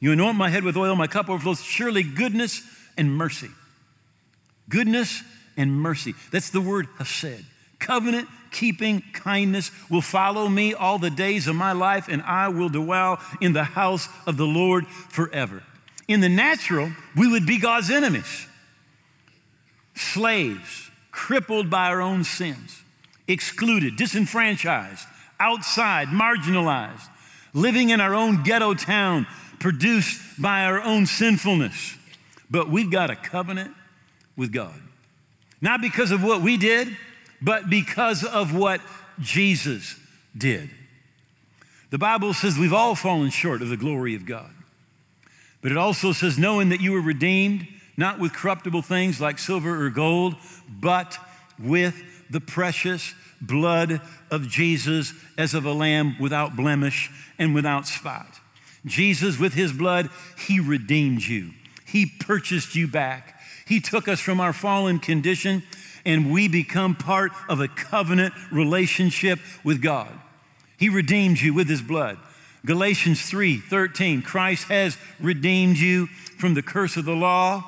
You 0.00 0.12
anoint 0.12 0.36
my 0.36 0.48
head 0.48 0.64
with 0.64 0.76
oil, 0.76 0.94
my 0.96 1.08
cup 1.08 1.28
overflows. 1.28 1.62
Surely 1.62 2.02
goodness 2.02 2.62
and 2.96 3.14
mercy. 3.14 3.50
Goodness 4.68 5.22
and 5.56 5.72
mercy. 5.72 6.14
That's 6.30 6.50
the 6.50 6.60
word 6.60 6.88
hesed. 6.98 7.44
Covenant 7.78 8.28
keeping 8.50 9.02
kindness 9.12 9.70
will 9.90 10.00
follow 10.00 10.48
me 10.48 10.74
all 10.74 10.98
the 10.98 11.10
days 11.10 11.46
of 11.46 11.56
my 11.56 11.72
life, 11.72 12.08
and 12.08 12.22
I 12.22 12.48
will 12.48 12.68
dwell 12.68 13.20
in 13.40 13.52
the 13.52 13.64
house 13.64 14.08
of 14.26 14.36
the 14.36 14.46
Lord 14.46 14.86
forever. 14.86 15.62
In 16.06 16.20
the 16.20 16.28
natural, 16.28 16.90
we 17.16 17.28
would 17.28 17.46
be 17.46 17.58
God's 17.58 17.90
enemies, 17.90 18.46
slaves, 19.94 20.90
crippled 21.10 21.68
by 21.68 21.88
our 21.88 22.00
own 22.00 22.24
sins, 22.24 22.82
excluded, 23.26 23.96
disenfranchised, 23.96 25.06
outside, 25.38 26.08
marginalized, 26.08 27.08
living 27.52 27.90
in 27.90 28.00
our 28.00 28.14
own 28.14 28.42
ghetto 28.42 28.74
town, 28.74 29.26
produced 29.58 30.20
by 30.40 30.64
our 30.64 30.80
own 30.80 31.06
sinfulness. 31.06 31.96
But 32.50 32.70
we've 32.70 32.90
got 32.90 33.10
a 33.10 33.16
covenant 33.16 33.74
with 34.36 34.52
God. 34.52 34.74
Not 35.60 35.80
because 35.80 36.12
of 36.12 36.22
what 36.22 36.40
we 36.40 36.56
did, 36.56 36.96
but 37.40 37.70
because 37.70 38.24
of 38.24 38.54
what 38.54 38.80
Jesus 39.20 39.96
did. 40.36 40.70
The 41.90 41.98
Bible 41.98 42.34
says 42.34 42.58
we've 42.58 42.72
all 42.72 42.94
fallen 42.94 43.30
short 43.30 43.62
of 43.62 43.68
the 43.68 43.76
glory 43.76 44.14
of 44.14 44.26
God. 44.26 44.50
But 45.60 45.72
it 45.72 45.78
also 45.78 46.12
says, 46.12 46.38
knowing 46.38 46.68
that 46.68 46.80
you 46.80 46.92
were 46.92 47.00
redeemed, 47.00 47.66
not 47.96 48.20
with 48.20 48.32
corruptible 48.32 48.82
things 48.82 49.20
like 49.20 49.38
silver 49.38 49.84
or 49.84 49.90
gold, 49.90 50.36
but 50.68 51.18
with 51.58 52.00
the 52.30 52.40
precious 52.40 53.14
blood 53.40 54.00
of 54.30 54.48
Jesus 54.48 55.12
as 55.36 55.54
of 55.54 55.64
a 55.64 55.72
lamb 55.72 56.16
without 56.20 56.56
blemish 56.56 57.10
and 57.38 57.54
without 57.54 57.86
spot. 57.86 58.38
Jesus, 58.86 59.38
with 59.38 59.54
his 59.54 59.72
blood, 59.72 60.10
he 60.46 60.60
redeemed 60.60 61.22
you. 61.22 61.52
He 61.84 62.06
purchased 62.06 62.76
you 62.76 62.86
back. 62.86 63.40
He 63.66 63.80
took 63.80 64.06
us 64.06 64.20
from 64.20 64.40
our 64.40 64.52
fallen 64.52 64.98
condition 64.98 65.62
and 66.04 66.32
we 66.32 66.48
become 66.48 66.94
part 66.94 67.32
of 67.48 67.60
a 67.60 67.68
covenant 67.68 68.34
relationship 68.50 69.38
with 69.64 69.82
God. 69.82 70.08
He 70.78 70.88
redeemed 70.88 71.40
you 71.40 71.54
with 71.54 71.68
his 71.68 71.82
blood. 71.82 72.18
Galatians 72.64 73.22
3 73.22 73.58
13, 73.58 74.22
Christ 74.22 74.68
has 74.68 74.96
redeemed 75.20 75.78
you 75.78 76.06
from 76.06 76.54
the 76.54 76.62
curse 76.62 76.96
of 76.96 77.04
the 77.04 77.14
law, 77.14 77.64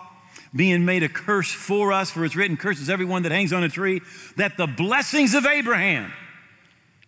being 0.55 0.85
made 0.85 1.03
a 1.03 1.09
curse 1.09 1.51
for 1.51 1.93
us, 1.93 2.11
for 2.11 2.25
it's 2.25 2.37
written, 2.37 2.57
Curses 2.57 2.90
everyone 2.90 3.23
that 3.23 3.33
hangs 3.33 3.53
on 3.53 3.62
a 3.62 3.69
tree, 3.69 4.01
that 4.37 4.57
the 4.57 4.66
blessings 4.66 5.35
of 5.35 5.47
Abraham 5.47 6.12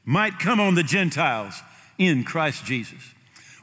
might 0.04 0.38
come 0.38 0.60
on 0.60 0.74
the 0.74 0.82
Gentiles 0.82 1.60
in 1.98 2.24
Christ 2.24 2.64
Jesus. 2.64 3.14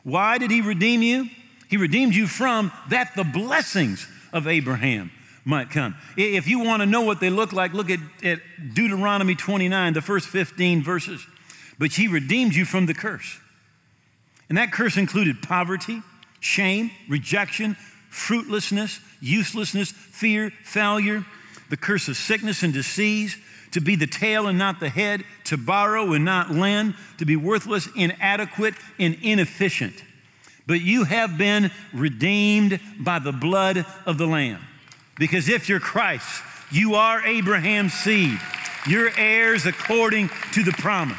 Why 0.04 0.38
did 0.38 0.52
he 0.52 0.62
redeem 0.62 1.02
you? 1.02 1.30
He 1.70 1.78
redeemed 1.78 2.16
you 2.16 2.28
from 2.28 2.72
that 2.90 3.16
the 3.16 3.24
blessings 3.24 4.08
of 4.34 4.48
Abraham 4.48 5.12
might 5.46 5.70
come. 5.70 5.96
If 6.18 6.48
you 6.48 6.60
want 6.60 6.82
to 6.82 6.86
know 6.86 7.02
what 7.02 7.20
they 7.20 7.30
look 7.30 7.54
like, 7.54 7.74
look 7.74 7.90
at, 7.90 8.00
at 8.24 8.40
Deuteronomy 8.74 9.36
29, 9.36 9.94
the 9.94 10.02
first 10.02 10.28
15 10.28 10.84
verses. 10.84 11.26
But 11.78 11.94
he 11.94 12.08
redeemed 12.08 12.56
you 12.56 12.66
from 12.66 12.86
the 12.86 12.94
curse. 12.94 13.40
And 14.50 14.58
that 14.58 14.72
curse 14.72 14.98
included 14.98 15.42
poverty, 15.42 16.02
shame, 16.40 16.92
rejection, 17.08 17.76
fruitlessness, 18.10 19.00
uselessness, 19.22 19.92
fear, 19.92 20.52
failure, 20.64 21.26
the 21.70 21.78
curse 21.78 22.08
of 22.08 22.18
sickness 22.18 22.64
and 22.64 22.74
disease, 22.74 23.38
to 23.72 23.80
be 23.80 23.96
the 23.96 24.08
tail 24.08 24.48
and 24.48 24.58
not 24.58 24.80
the 24.80 24.90
head, 24.90 25.24
to 25.44 25.56
borrow 25.56 26.14
and 26.14 26.26
not 26.26 26.50
lend, 26.50 26.96
to 27.20 27.26
be 27.26 27.36
worthless, 27.36 27.88
inadequate, 27.96 28.74
and 28.98 29.16
inefficient. 29.22 30.04
but 30.70 30.82
you 30.82 31.04
have 31.04 31.36
been 31.36 31.72
redeemed 31.94 32.80
by 33.00 33.18
the 33.18 33.32
blood 33.32 33.86
of 34.06 34.20
the 34.20 34.28
Lamb. 34.28 34.62
Because 35.20 35.50
if 35.50 35.70
you're 35.70 35.82
Christ, 35.82 36.44
you 36.72 36.96
are 36.96 37.24
Abraham's 37.24 37.94
seed. 37.94 38.40
You're 38.88 39.12
heirs 39.18 39.66
according 39.66 40.30
to 40.54 40.64
the 40.64 40.72
promise. 40.72 41.18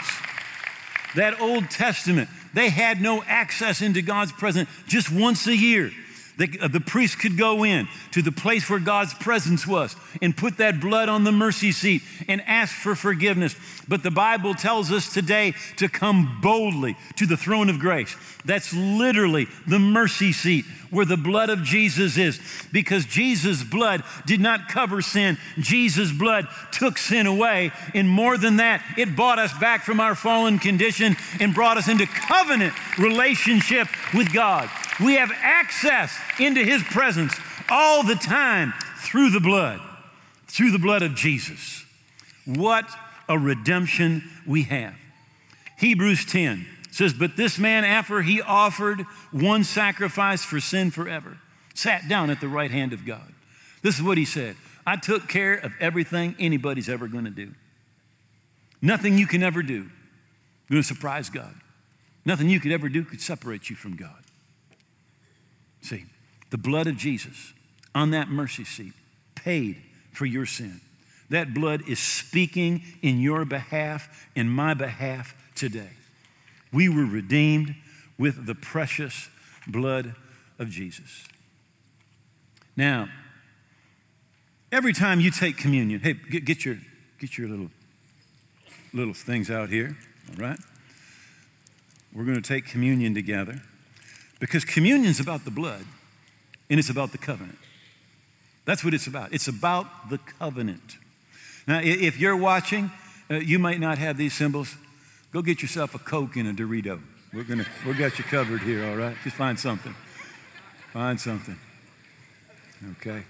That 1.15 1.41
Old 1.41 1.71
Testament, 1.71 2.31
they 2.55 2.71
had 2.71 3.01
no 3.01 3.23
access 3.25 3.83
into 3.83 4.01
God's 4.01 4.33
presence 4.33 4.69
just 4.89 5.13
once 5.13 5.47
a 5.47 5.55
year. 5.55 5.93
The, 6.41 6.59
uh, 6.59 6.69
the 6.69 6.81
priest 6.81 7.19
could 7.19 7.37
go 7.37 7.65
in 7.67 7.87
to 8.13 8.23
the 8.23 8.33
place 8.33 8.71
where 8.71 8.81
God's 8.81 9.13
presence 9.13 9.67
was 9.67 9.95
and 10.23 10.35
put 10.35 10.57
that 10.57 10.81
blood 10.81 11.11
on 11.11 11.23
the 11.23 11.33
mercy 11.33 11.71
seat 11.71 12.01
and 12.29 12.41
ask 12.47 12.75
for 12.75 12.95
forgiveness. 12.95 13.55
But 13.87 14.03
the 14.03 14.11
Bible 14.11 14.55
tells 14.55 14.91
us 14.91 15.13
today 15.13 15.53
to 15.77 15.87
come 15.87 16.39
boldly 16.41 16.97
to 17.17 17.27
the 17.27 17.37
throne 17.37 17.69
of 17.69 17.79
grace. 17.79 18.17
That's 18.47 18.73
literally 18.73 19.49
the 19.67 19.79
mercy 19.79 20.33
seat 20.33 20.65
where 20.89 21.05
the 21.05 21.19
blood 21.19 21.51
of 21.51 21.63
Jesus 21.63 22.17
is 22.17 22.41
because 22.73 23.05
Jesus' 23.05 23.63
blood 23.63 24.03
did 24.25 24.41
not 24.41 24.69
cover 24.69 25.03
sin. 25.03 25.37
Jesus' 25.59 26.11
blood 26.11 26.49
took 26.73 26.97
sin 26.97 27.27
away. 27.27 27.71
And 27.93 28.09
more 28.09 28.39
than 28.39 28.57
that, 28.57 28.83
it 28.97 29.15
bought 29.15 29.39
us 29.39 29.53
back 29.59 29.85
from 29.85 30.01
our 30.01 30.15
fallen 30.15 30.59
condition 30.59 31.17
and 31.39 31.53
brought 31.53 31.77
us 31.77 31.87
into 31.87 32.07
covenant 32.07 32.73
relationship 32.99 33.89
with 34.15 34.33
God. 34.33 34.71
We 35.03 35.15
have 35.15 35.31
access 35.33 36.17
into 36.39 36.63
his 36.63 36.83
presence 36.83 37.35
all 37.71 38.03
the 38.03 38.15
time 38.15 38.75
through 38.99 39.31
the 39.31 39.41
blood, 39.41 39.81
through 40.47 40.73
the 40.73 40.79
blood 40.79 41.03
of 41.03 41.15
Jesus. 41.15 41.85
What 42.45 42.87
a 43.29 43.39
redemption 43.39 44.23
we 44.47 44.65
have. 44.65 44.95
Hebrews 45.79 46.27
10 46.27 46.67
says, 46.91 47.15
But 47.15 47.37
this 47.37 47.59
man, 47.59 47.85
after 47.85 48.21
he 48.21 48.43
offered 48.43 49.03
one 49.31 49.65
sacrifice 49.65 50.45
for 50.45 50.61
sin 50.61 50.91
forever, 50.91 51.39
sat 51.75 52.09
down 52.09 52.29
at 52.29 52.41
the 52.41 52.49
right 52.49 52.71
hand 52.71 52.93
of 52.93 53.07
God. 53.07 53.33
This 53.83 53.97
is 53.97 54.03
what 54.03 54.19
he 54.19 54.25
said 54.25 54.57
I 54.87 54.97
took 54.97 55.29
care 55.29 55.55
of 55.55 55.73
everything 55.81 56.35
anybody's 56.39 56.89
ever 56.89 57.09
going 57.09 57.25
to 57.25 57.31
do. 57.31 57.53
Nothing 58.83 59.17
you 59.17 59.27
can 59.27 59.43
ever 59.43 59.63
do 59.63 59.89
going 60.71 60.83
to 60.83 60.87
surprise 60.87 61.31
God. 61.31 61.55
Nothing 62.25 62.49
you 62.49 62.61
could 62.61 62.73
ever 62.73 62.89
do 62.89 63.05
could 63.05 63.21
separate 63.21 63.71
you 63.71 63.77
from 63.77 63.97
God. 63.97 64.23
See, 65.83 66.05
the 66.51 66.59
blood 66.59 66.87
of 66.87 66.97
Jesus 66.97 67.53
on 67.95 68.11
that 68.11 68.29
mercy 68.29 68.65
seat 68.65 68.93
paid 69.35 69.81
for 70.13 70.27
your 70.27 70.47
sin. 70.47 70.81
That 71.31 71.55
blood 71.55 71.83
is 71.89 72.01
speaking 72.01 72.83
in 73.03 73.21
your 73.21 73.45
behalf, 73.45 74.27
in 74.35 74.49
my 74.49 74.75
behalf 74.75 75.35
today. 75.55 75.91
We 76.73 76.89
were 76.89 77.05
redeemed 77.05 77.75
with 78.19 78.47
the 78.47 78.55
precious 78.55 79.29
blood 79.67 80.15
of 80.59 80.69
Jesus. 80.71 81.25
Now, 82.77 83.09
every 84.73 84.93
time 84.93 85.21
you 85.21 85.31
take 85.31 85.57
communion, 85.57 86.01
hey, 86.01 86.15
get, 86.15 86.45
get 86.45 86.65
your, 86.65 86.79
get 87.19 87.39
your 87.39 87.49
little, 87.49 87.71
little 88.93 89.15
things 89.15 89.51
out 89.51 89.69
here, 89.69 89.97
all 90.31 90.49
right? 90.49 90.59
We're 92.13 92.25
going 92.25 92.41
to 92.41 92.49
take 92.49 92.67
communion 92.67 93.15
together. 93.15 93.63
Because 94.41 94.65
communion 94.65 95.11
is 95.11 95.21
about 95.21 95.45
the 95.45 95.51
blood 95.51 95.85
and 96.69 96.81
it's 96.81 96.91
about 96.91 97.13
the 97.13 97.19
covenant. 97.19 97.59
That's 98.65 98.83
what 98.83 98.95
it's 98.95 99.07
about. 99.07 99.33
It's 99.33 99.49
about 99.49 100.11
the 100.11 100.19
covenant. 100.19 100.97
Now, 101.69 101.81
if 101.83 102.19
you're 102.19 102.37
watching, 102.37 102.91
uh, 103.31 103.35
you 103.35 103.59
might 103.59 103.79
not 103.79 103.99
have 103.99 104.17
these 104.17 104.35
symbols. 104.35 104.75
Go 105.33 105.43
get 105.43 105.63
yourself 105.63 105.95
a 105.95 105.99
Coke 105.99 106.37
and 106.37 106.49
a 106.49 106.53
Dorito. 106.53 107.01
We're 107.33 107.45
gonna, 107.45 107.67
we 107.87 107.93
got 107.95 108.19
you 108.19 108.25
covered 108.25 108.63
here, 108.63 108.85
all 108.87 108.97
right? 108.97 109.17
Just 109.23 109.37
find 109.37 109.59
something. 109.59 109.95
Find 110.93 111.21
something. 111.21 111.57
Okay. 112.93 113.23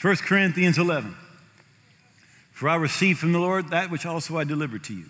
1 0.00 0.16
Corinthians 0.16 0.78
11. 0.78 1.16
For 2.52 2.68
I 2.68 2.76
received 2.76 3.18
from 3.18 3.32
the 3.32 3.40
Lord 3.40 3.70
that 3.70 3.90
which 3.90 4.06
also 4.06 4.36
I 4.36 4.44
delivered 4.44 4.84
to 4.84 4.94
you 4.94 5.06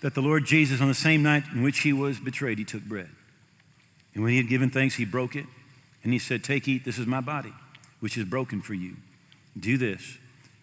that 0.00 0.14
the 0.14 0.22
Lord 0.22 0.44
Jesus, 0.46 0.80
on 0.80 0.88
the 0.88 0.94
same 0.94 1.22
night 1.22 1.44
in 1.52 1.62
which 1.62 1.80
he 1.80 1.92
was 1.92 2.18
betrayed, 2.18 2.58
he 2.58 2.64
took 2.64 2.82
bread. 2.82 3.10
And 4.14 4.22
when 4.22 4.32
he 4.32 4.38
had 4.38 4.48
given 4.48 4.70
thanks, 4.70 4.96
he 4.96 5.04
broke 5.04 5.36
it. 5.36 5.46
And 6.02 6.12
he 6.12 6.18
said, 6.18 6.42
Take, 6.42 6.66
eat, 6.66 6.84
this 6.84 6.98
is 6.98 7.06
my 7.06 7.20
body, 7.20 7.52
which 8.00 8.16
is 8.16 8.24
broken 8.24 8.62
for 8.62 8.74
you. 8.74 8.96
Do 9.58 9.76
this 9.76 10.18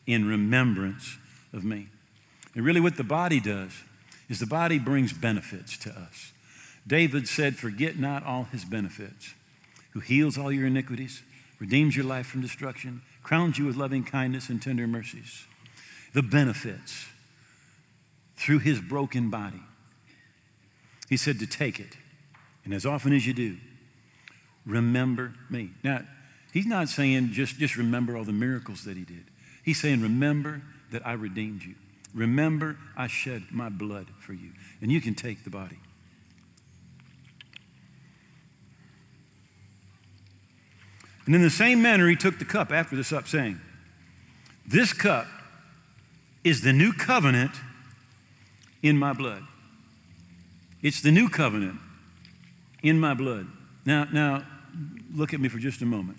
in 0.06 0.28
remembrance 0.28 1.17
of 1.54 1.63
me. 1.63 1.88
And 2.56 2.65
really, 2.65 2.82
what 2.82 2.97
the 2.97 3.04
body 3.04 3.39
does 3.39 3.71
is 4.30 4.39
the 4.39 4.47
body 4.47 4.80
brings 4.80 5.13
benefits 5.13 5.78
to 5.80 5.91
us. 5.91 6.32
David 6.86 7.28
said, 7.28 7.56
Forget 7.56 7.97
not 7.97 8.26
all 8.26 8.45
his 8.45 8.65
benefits, 8.65 9.34
who 9.91 10.00
heals 10.00 10.38
all 10.38 10.52
your 10.52 10.67
iniquities, 10.67 11.21
redeems 11.60 11.95
your 11.95 12.06
life 12.06 12.26
from 12.26 12.41
destruction, 12.41 13.02
crowns 13.23 13.58
you 13.58 13.65
with 13.65 13.76
loving 13.76 14.04
kindness 14.04 14.50
and 14.50 14.62
tender 14.62 14.88
mercies. 14.88 15.45
The 16.13 16.23
benefits 16.23 17.08
through 18.38 18.60
his 18.60 18.80
broken 18.80 19.30
body. 19.30 19.62
He 21.10 21.17
said 21.17 21.39
to 21.39 21.47
take 21.47 21.80
it, 21.80 21.97
and 22.63 22.73
as 22.73 22.86
often 22.86 23.13
as 23.13 23.26
you 23.26 23.34
do, 23.34 23.58
remember 24.65 25.34
me. 25.50 25.71
Now, 25.84 26.02
he's 26.54 26.65
not 26.65 26.89
saying 26.89 27.32
just, 27.32 27.58
just 27.58 27.76
remember 27.76 28.15
all 28.15 28.23
the 28.23 28.32
miracles 28.32 28.84
that 28.84 28.95
he 28.95 29.04
did. 29.04 29.26
He's 29.63 29.82
saying, 29.82 30.02
remember 30.02 30.62
that 30.91 31.06
I 31.06 31.13
redeemed 31.13 31.63
you. 31.63 31.76
Remember 32.13 32.78
I 32.95 33.08
shed 33.08 33.43
my 33.52 33.69
blood 33.69 34.08
for 34.19 34.34
you. 34.34 34.52
And 34.82 34.91
you 34.91 35.02
can 35.02 35.13
take 35.13 35.43
the 35.43 35.50
body. 35.50 35.80
And 41.26 41.36
in 41.36 41.41
the 41.41 41.50
same 41.50 41.82
manner, 41.82 42.08
he 42.08 42.15
took 42.15 42.39
the 42.39 42.45
cup 42.45 42.71
after 42.71 42.95
this 42.95 43.12
up, 43.12 43.28
saying, 43.28 43.60
This 44.65 44.93
cup 44.93 45.28
is 46.43 46.62
the 46.62 46.71
new 46.71 46.93
covenant 46.93 47.52
in 48.82 48.98
my 48.98 49.13
blood. 49.13 49.44
It's 50.82 51.02
the 51.02 51.12
new 51.12 51.30
covenant 51.30 51.80
in 52.84 53.00
my 53.00 53.13
blood. 53.13 53.48
Now, 53.86 54.08
now, 54.12 54.44
look 55.13 55.34
at 55.34 55.40
me 55.40 55.50
for 55.50 55.58
just 55.58 55.82
a 55.82 55.86
moment. 55.86 56.18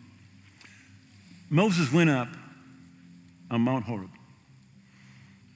Moses 1.50 1.92
went 1.92 2.10
up 2.10 2.28
on 3.50 3.62
Mount 3.62 3.84
Horeb 3.84 4.10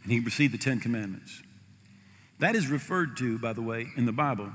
and 0.03 0.13
he 0.13 0.21
received 0.21 0.55
the 0.55 0.59
Ten 0.59 0.81
Commandments. 0.81 1.43
That 2.39 2.57
is 2.57 2.69
referred 2.69 3.17
to, 3.19 3.39
by 3.39 3.53
the 3.53 3.63
way, 3.63 3.87
in 3.97 4.07
the 4.07 4.13
Bible 4.13 4.51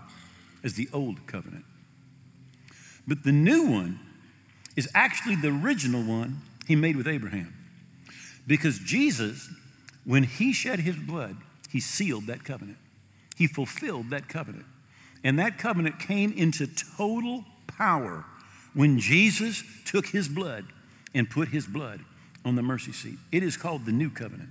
as 0.63 0.73
the 0.73 0.89
Old 0.91 1.25
Covenant. 1.27 1.65
But 3.07 3.23
the 3.23 3.31
new 3.31 3.69
one 3.69 3.99
is 4.75 4.89
actually 4.93 5.35
the 5.35 5.47
original 5.47 6.03
one 6.03 6.41
he 6.67 6.75
made 6.75 6.97
with 6.97 7.07
Abraham. 7.07 7.53
Because 8.45 8.79
Jesus, 8.79 9.49
when 10.03 10.23
he 10.23 10.51
shed 10.51 10.79
his 10.79 10.95
blood, 10.95 11.37
he 11.69 11.79
sealed 11.79 12.27
that 12.27 12.43
covenant. 12.43 12.77
He 13.35 13.47
fulfilled 13.47 14.09
that 14.09 14.27
covenant. 14.27 14.65
And 15.23 15.37
that 15.39 15.57
covenant 15.57 15.99
came 15.99 16.31
into 16.33 16.67
total 16.67 17.45
power 17.67 18.25
when 18.73 18.99
Jesus 18.99 19.63
took 19.85 20.07
his 20.07 20.27
blood 20.27 20.65
and 21.13 21.29
put 21.29 21.49
his 21.49 21.65
blood 21.65 22.01
on 22.45 22.55
the 22.55 22.61
mercy 22.61 22.91
seat. 22.91 23.17
It 23.31 23.43
is 23.43 23.57
called 23.57 23.85
the 23.85 23.91
new 23.91 24.09
covenant. 24.09 24.49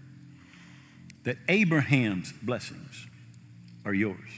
That 1.24 1.38
Abraham's 1.48 2.32
blessings 2.32 3.06
are 3.84 3.94
yours, 3.94 4.30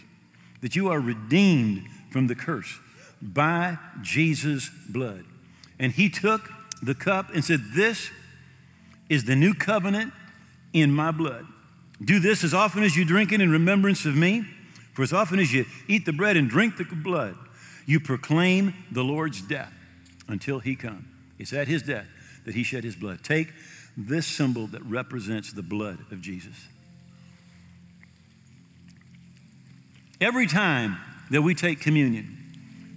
that 0.63 0.77
you 0.77 0.89
are 0.89 1.01
redeemed 1.01 1.87
from 2.11 2.27
the 2.27 2.35
curse 2.35 2.79
by 3.21 3.77
Jesus' 4.03 4.71
blood. 4.89 5.25
And 5.79 5.93
he 5.93 6.09
took 6.09 6.51
the 6.83 6.95
cup 6.95 7.35
and 7.35 7.45
said, 7.45 7.61
This 7.75 8.11
is 9.09 9.25
the 9.25 9.37
new 9.37 9.55
covenant 9.55 10.13
in 10.73 10.91
my 10.93 11.11
blood. 11.11 11.47
Do 12.05 12.21
this 12.21 12.45
as 12.45 12.55
often 12.55 12.83
as 12.83 12.97
you 12.97 13.05
drink 13.05 13.33
it 13.33 13.41
in 13.41 13.51
remembrance 13.51 14.05
of 14.05 14.15
me. 14.15 14.47
For 14.95 15.03
as 15.03 15.13
often 15.13 15.39
as 15.39 15.53
you 15.53 15.65
eat 15.87 16.07
the 16.07 16.13
bread 16.13 16.37
and 16.37 16.49
drink 16.49 16.77
the 16.77 16.85
blood, 16.85 17.37
you 17.87 18.01
proclaim 18.01 18.75
the 18.91 19.05
Lord's 19.05 19.41
death 19.41 19.73
until 20.27 20.59
he 20.59 20.77
come. 20.77 21.09
It's 21.39 21.53
at 21.53 21.69
his 21.69 21.83
death 21.83 22.07
that 22.45 22.55
he 22.55 22.63
shed 22.63 22.85
his 22.85 22.97
blood. 22.97 23.23
Take 23.23 23.53
this 23.97 24.27
symbol 24.27 24.67
that 24.69 24.83
represents 24.85 25.53
the 25.53 25.63
blood 25.63 25.99
of 26.11 26.21
Jesus. 26.21 26.55
Every 30.21 30.47
time 30.47 30.99
that 31.31 31.43
we 31.43 31.55
take 31.55 31.81
communion, 31.81 32.37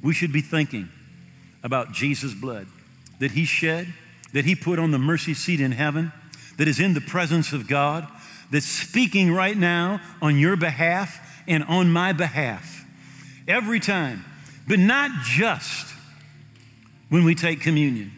we 0.01 0.13
should 0.13 0.33
be 0.33 0.41
thinking 0.41 0.89
about 1.63 1.91
Jesus' 1.91 2.33
blood 2.33 2.67
that 3.19 3.31
he 3.31 3.45
shed, 3.45 3.93
that 4.33 4.45
he 4.45 4.55
put 4.55 4.79
on 4.79 4.89
the 4.89 4.97
mercy 4.97 5.35
seat 5.35 5.61
in 5.61 5.71
heaven, 5.71 6.11
that 6.57 6.67
is 6.67 6.79
in 6.79 6.93
the 6.93 7.01
presence 7.01 7.53
of 7.53 7.67
God 7.67 8.07
that's 8.51 8.65
speaking 8.65 9.33
right 9.33 9.57
now 9.57 10.01
on 10.21 10.37
your 10.37 10.55
behalf 10.55 11.43
and 11.47 11.63
on 11.63 11.91
my 11.91 12.13
behalf. 12.13 12.85
Every 13.47 13.79
time. 13.79 14.25
But 14.67 14.79
not 14.79 15.11
just 15.23 15.87
when 17.09 17.23
we 17.23 17.35
take 17.35 17.61
communion. 17.61 18.11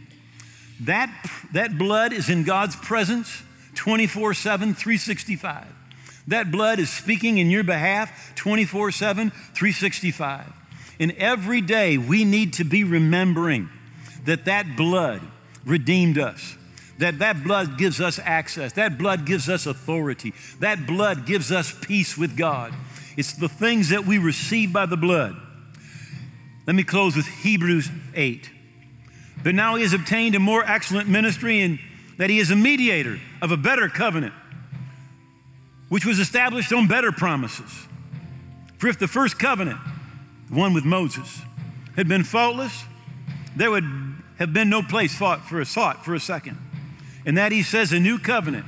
That, 0.82 1.12
that 1.54 1.78
blood 1.78 2.14
is 2.14 2.30
in 2.30 2.44
God's 2.44 2.76
presence 2.76 3.42
24 3.76 4.34
7, 4.34 4.74
365. 4.74 5.66
That 6.28 6.52
blood 6.52 6.80
is 6.80 6.90
speaking 6.90 7.38
in 7.38 7.50
your 7.50 7.64
behalf 7.64 8.34
24 8.36 8.92
7, 8.92 9.30
365. 9.30 10.52
And 11.00 11.12
every 11.14 11.62
day 11.62 11.98
we 11.98 12.24
need 12.24 12.54
to 12.54 12.64
be 12.64 12.84
remembering 12.84 13.70
that 14.26 14.46
that 14.46 14.76
blood 14.78 15.22
redeemed 15.66 16.18
us. 16.18 16.56
That 17.00 17.20
that 17.20 17.44
blood 17.44 17.78
gives 17.78 18.00
us 18.00 18.20
access. 18.20 18.74
That 18.74 18.98
blood 18.98 19.26
gives 19.26 19.50
us 19.50 19.66
authority. 19.66 20.34
That 20.60 20.86
blood 20.86 21.26
gives 21.26 21.52
us 21.52 21.74
peace 21.82 22.18
with 22.18 22.38
God. 22.38 22.74
It's 23.18 23.34
the 23.34 23.50
things 23.50 23.90
that 23.90 24.06
we 24.06 24.18
receive 24.18 24.72
by 24.72 24.86
the 24.86 24.98
blood. 24.98 25.36
Let 26.66 26.76
me 26.76 26.84
close 26.84 27.16
with 27.16 27.28
Hebrews 27.28 27.90
8. 28.16 28.50
But 29.44 29.56
now 29.56 29.76
he 29.76 29.82
has 29.82 29.94
obtained 29.94 30.36
a 30.36 30.40
more 30.40 30.64
excellent 30.64 31.10
ministry 31.10 31.62
and 31.62 31.80
that 32.18 32.30
he 32.30 32.40
is 32.40 32.52
a 32.52 32.56
mediator 32.56 33.20
of 33.42 33.52
a 33.52 33.58
better 33.58 33.90
covenant, 33.90 34.34
which 35.90 36.06
was 36.06 36.20
established 36.20 36.72
on 36.72 36.88
better 36.88 37.12
promises. 37.12 37.88
For 38.78 38.88
if 38.88 39.00
the 39.00 39.08
first 39.08 39.40
covenant, 39.40 39.80
the 40.50 40.56
one 40.56 40.74
with 40.74 40.86
Moses, 40.86 41.42
had 41.96 42.08
been 42.08 42.24
faultless, 42.24 42.84
there 43.56 43.72
would 43.72 43.86
have 44.40 44.54
been 44.54 44.70
no 44.70 44.82
place 44.82 45.16
fought 45.16 45.48
for 45.48 45.60
a 45.60 45.66
sought 45.66 46.06
for 46.06 46.14
a 46.14 46.20
second. 46.20 46.58
And 47.26 47.38
that 47.38 47.52
he 47.52 47.64
says 47.64 47.94
a 47.94 48.00
new 48.00 48.20
covenant. 48.20 48.66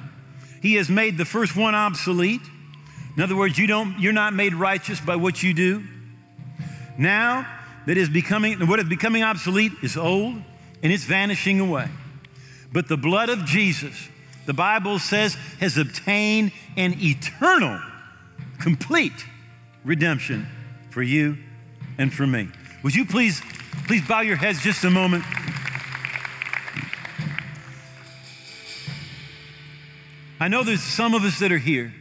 He 0.62 0.76
has 0.76 0.90
made 0.90 1.18
the 1.18 1.26
first 1.26 1.56
one 1.56 1.76
obsolete. 1.76 2.42
In 3.16 3.24
other 3.24 3.36
words, 3.36 3.58
you 3.58 3.68
don't, 3.68 4.00
you're 4.00 4.14
not 4.14 4.34
made 4.34 4.54
righteous 4.54 5.00
by 5.00 5.16
what 5.16 5.44
you 5.44 5.54
do. 5.54 5.84
Now 6.98 7.48
that 7.86 7.98
is 7.98 8.10
becoming 8.10 8.68
what 8.68 8.80
is 8.80 8.88
becoming 8.88 9.24
obsolete 9.24 9.74
is 9.84 9.98
old 9.98 10.36
and 10.82 10.94
it's 10.94 11.04
vanishing 11.04 11.60
away. 11.60 11.90
But 12.72 12.88
the 12.88 12.98
blood 12.98 13.30
of 13.30 13.46
Jesus, 13.46 14.10
the 14.46 14.54
Bible 14.54 15.00
says, 15.00 15.36
has 15.60 15.78
obtained 15.78 16.52
an 16.76 16.96
eternal, 17.00 17.80
complete 18.60 19.26
redemption 19.84 20.48
for 20.90 21.02
you 21.02 21.38
and 21.98 22.14
for 22.14 22.28
me. 22.28 22.50
Would 22.84 22.96
you 22.96 23.06
please, 23.06 23.42
please 23.88 24.06
bow 24.06 24.22
your 24.22 24.36
heads 24.36 24.62
just 24.62 24.84
a 24.84 24.90
moment? 24.90 25.24
I 30.46 30.48
know 30.48 30.64
there's 30.64 30.84
some 30.84 31.16
of 31.16 31.24
us 31.24 31.40
that 31.40 31.52
are 31.52 31.58
here 31.58 31.92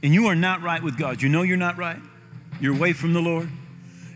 and 0.00 0.14
you 0.14 0.26
are 0.26 0.36
not 0.36 0.62
right 0.62 0.80
with 0.80 0.96
God. 0.96 1.20
You 1.20 1.28
know 1.28 1.42
you're 1.42 1.56
not 1.56 1.76
right. 1.76 1.98
You're 2.60 2.72
away 2.72 2.92
from 2.92 3.14
the 3.14 3.20
Lord. 3.20 3.48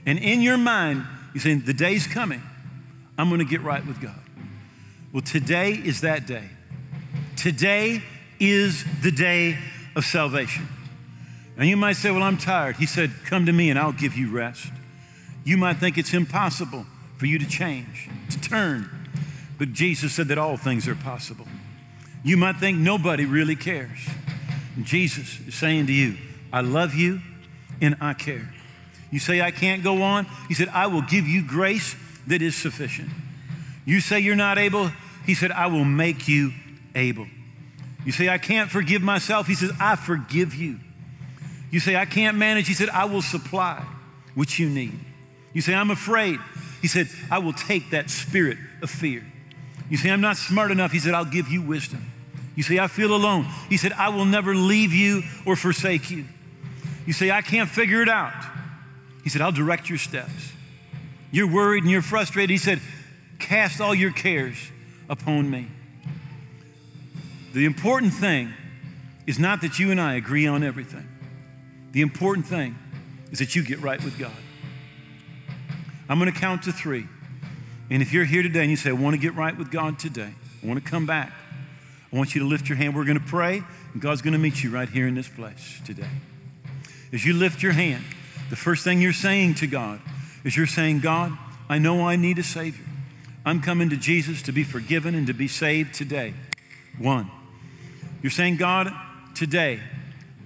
And 0.07 0.17
in 0.21 0.43
your 0.43 0.57
mind, 0.57 1.05
you're 1.35 1.43
saying, 1.43 1.62
The 1.67 1.75
day's 1.75 2.07
coming. 2.07 2.41
I'm 3.19 3.29
going 3.29 3.41
to 3.41 3.45
get 3.45 3.62
right 3.62 3.85
with 3.85 4.01
God. 4.01 4.21
Well, 5.12 5.23
today 5.23 5.73
is 5.73 6.03
that 6.03 6.29
day. 6.29 6.49
Today 7.35 8.01
is 8.39 8.85
the 9.03 9.11
day 9.11 9.59
of 9.97 10.05
salvation. 10.05 10.69
And 11.57 11.69
you 11.69 11.77
might 11.77 11.97
say, 11.97 12.12
Well, 12.12 12.23
I'm 12.23 12.39
tired. 12.39 12.77
He 12.77 12.87
said, 12.87 13.11
Come 13.25 13.47
to 13.47 13.53
me 13.53 13.71
and 13.71 13.77
I'll 13.77 13.91
give 13.91 14.17
you 14.17 14.31
rest. 14.31 14.71
You 15.43 15.57
might 15.57 15.79
think 15.79 15.99
it's 15.99 16.15
impossible 16.15 16.87
for 17.17 17.27
you 17.27 17.41
to 17.41 17.49
change, 17.49 18.09
to 18.31 18.41
turn. 18.41 18.89
But 19.59 19.73
Jesus 19.73 20.12
said 20.12 20.29
that 20.29 20.39
all 20.39 20.57
things 20.57 20.87
are 20.87 20.95
possible. 20.95 21.49
You 22.27 22.37
might 22.37 22.57
think 22.57 22.77
nobody 22.77 23.25
really 23.25 23.55
cares. 23.55 24.01
Jesus 24.83 25.39
is 25.47 25.55
saying 25.55 25.87
to 25.87 25.93
you, 25.93 26.17
I 26.53 26.61
love 26.61 26.93
you 26.93 27.21
and 27.81 27.97
I 28.01 28.15
care. 28.15 28.53
You 29.12 29.21
say, 29.21 29.41
I 29.41 29.53
can't 29.53 29.85
go 29.85 30.03
on. 30.03 30.27
He 30.49 30.55
said, 30.55 30.67
I 30.71 30.89
will 30.89 31.03
give 31.03 31.29
you 31.29 31.47
grace 31.47 31.95
that 32.27 32.43
is 32.43 32.57
sufficient. 32.57 33.11
You 33.85 34.01
say 34.01 34.19
you're 34.19 34.35
not 34.35 34.59
able. 34.59 34.91
He 35.25 35.35
said, 35.35 35.53
I 35.53 35.69
will 35.69 35.85
make 35.85 36.27
you 36.27 36.53
able. 36.97 37.29
You 38.05 38.11
say, 38.11 38.29
I 38.29 38.39
can't 38.39 38.73
forgive 38.73 39.03
myself. 39.03 39.47
He 39.47 39.55
says, 39.55 39.71
I 39.79 39.95
forgive 39.95 40.53
you. 40.53 40.81
You 41.71 41.79
say, 41.79 41.95
I 41.95 42.07
can't 42.07 42.37
manage. 42.37 42.67
He 42.67 42.75
said, 42.75 42.89
I 42.89 43.05
will 43.05 43.23
supply 43.23 43.87
what 44.35 44.59
you 44.59 44.69
need. 44.69 44.99
You 45.53 45.61
say, 45.61 45.75
I'm 45.75 45.93
afraid. 45.93 46.41
He 46.83 46.89
said, 46.89 47.09
I 47.31 47.39
will 47.39 47.53
take 47.53 47.91
that 47.91 48.11
spirit 48.11 48.59
of 48.83 48.91
fear. 48.91 49.25
You 49.89 49.97
say, 49.97 50.11
I'm 50.11 50.21
not 50.21 50.37
smart 50.37 50.73
enough. 50.73 50.91
He 50.91 50.99
said, 50.99 51.15
I'll 51.15 51.25
give 51.25 51.47
you 51.47 51.62
wisdom. 51.62 52.05
You 52.57 52.62
say, 52.62 52.79
I 52.79 52.88
feel 52.88 53.14
alone. 53.14 53.47
He 53.69 53.77
said, 53.77 53.92
I 53.92 54.09
will 54.09 54.25
never 54.25 54.55
leave 54.55 54.92
you 54.92 55.23
or 55.45 55.55
forsake 55.55 56.11
you. 56.11 56.25
You 57.07 57.12
say, 57.12 57.31
I 57.31 57.42
can't 57.42 57.69
figure 57.69 58.03
it 58.03 58.09
out. 58.09 58.33
He 59.23 59.31
said, 59.31 59.42
I'll 59.42 59.53
direct 59.53 59.88
your 59.88 59.99
steps. 59.99 60.53
You're 61.31 61.53
worried 61.53 61.85
and 61.85 61.90
you're 61.90 62.03
frustrated. 62.03 62.51
He 62.51 62.59
said, 62.59 62.81
Cast 63.38 63.81
all 63.81 63.95
your 63.95 64.11
cares 64.11 64.57
upon 65.09 65.51
me. 65.51 65.69
The 67.53 67.64
important 67.64 68.14
thing 68.14 68.53
is 69.27 69.38
not 69.38 69.61
that 69.61 69.79
you 69.79 69.90
and 69.90 70.01
I 70.01 70.14
agree 70.14 70.47
on 70.47 70.62
everything. 70.62 71.07
The 71.92 72.01
important 72.01 72.47
thing 72.47 72.77
is 73.31 73.38
that 73.38 73.55
you 73.55 73.62
get 73.62 73.81
right 73.81 74.03
with 74.03 74.19
God. 74.19 74.33
I'm 76.09 76.19
going 76.19 76.33
to 76.33 76.38
count 76.38 76.62
to 76.64 76.73
three. 76.73 77.07
And 77.90 78.03
if 78.03 78.12
you're 78.12 78.25
here 78.25 78.42
today 78.42 78.61
and 78.61 78.71
you 78.71 78.77
say, 78.77 78.90
I 78.90 78.95
want 78.95 79.14
to 79.14 79.21
get 79.21 79.35
right 79.35 79.57
with 79.57 79.71
God 79.71 79.99
today, 79.99 80.33
I 80.62 80.66
want 80.66 80.83
to 80.83 80.90
come 80.90 81.07
back, 81.07 81.33
I 82.12 82.16
want 82.16 82.35
you 82.35 82.40
to 82.42 82.47
lift 82.47 82.69
your 82.69 82.77
hand. 82.77 82.95
We're 82.95 83.05
going 83.05 83.19
to 83.19 83.25
pray, 83.25 83.62
and 83.92 84.01
God's 84.01 84.23
going 84.23 84.33
to 84.33 84.38
meet 84.38 84.62
you 84.62 84.71
right 84.71 84.88
here 84.88 85.07
in 85.07 85.14
this 85.14 85.29
place 85.29 85.81
today. 85.85 86.09
As 87.12 87.25
you 87.25 87.35
lift 87.35 87.62
your 87.62 87.73
hand, 87.73 88.05
the 88.51 88.57
first 88.57 88.85
thing 88.85 89.01
you're 89.01 89.12
saying 89.12 89.55
to 89.57 89.66
God 89.66 90.01
is 90.45 90.57
you're 90.57 90.66
saying, 90.66 91.01
God, 91.01 91.33
I 91.69 91.79
know 91.79 92.07
I 92.07 92.16
need 92.16 92.38
a 92.38 92.42
Savior. 92.42 92.85
I'm 93.45 93.61
coming 93.61 93.90
to 93.90 93.97
Jesus 93.97 94.42
to 94.42 94.53
be 94.53 94.64
forgiven 94.64 95.14
and 95.14 95.27
to 95.27 95.33
be 95.33 95.49
saved 95.49 95.95
today. 95.95 96.35
One. 96.99 97.31
You're 98.23 98.31
saying, 98.31 98.57
God, 98.57 98.92
today, 99.35 99.81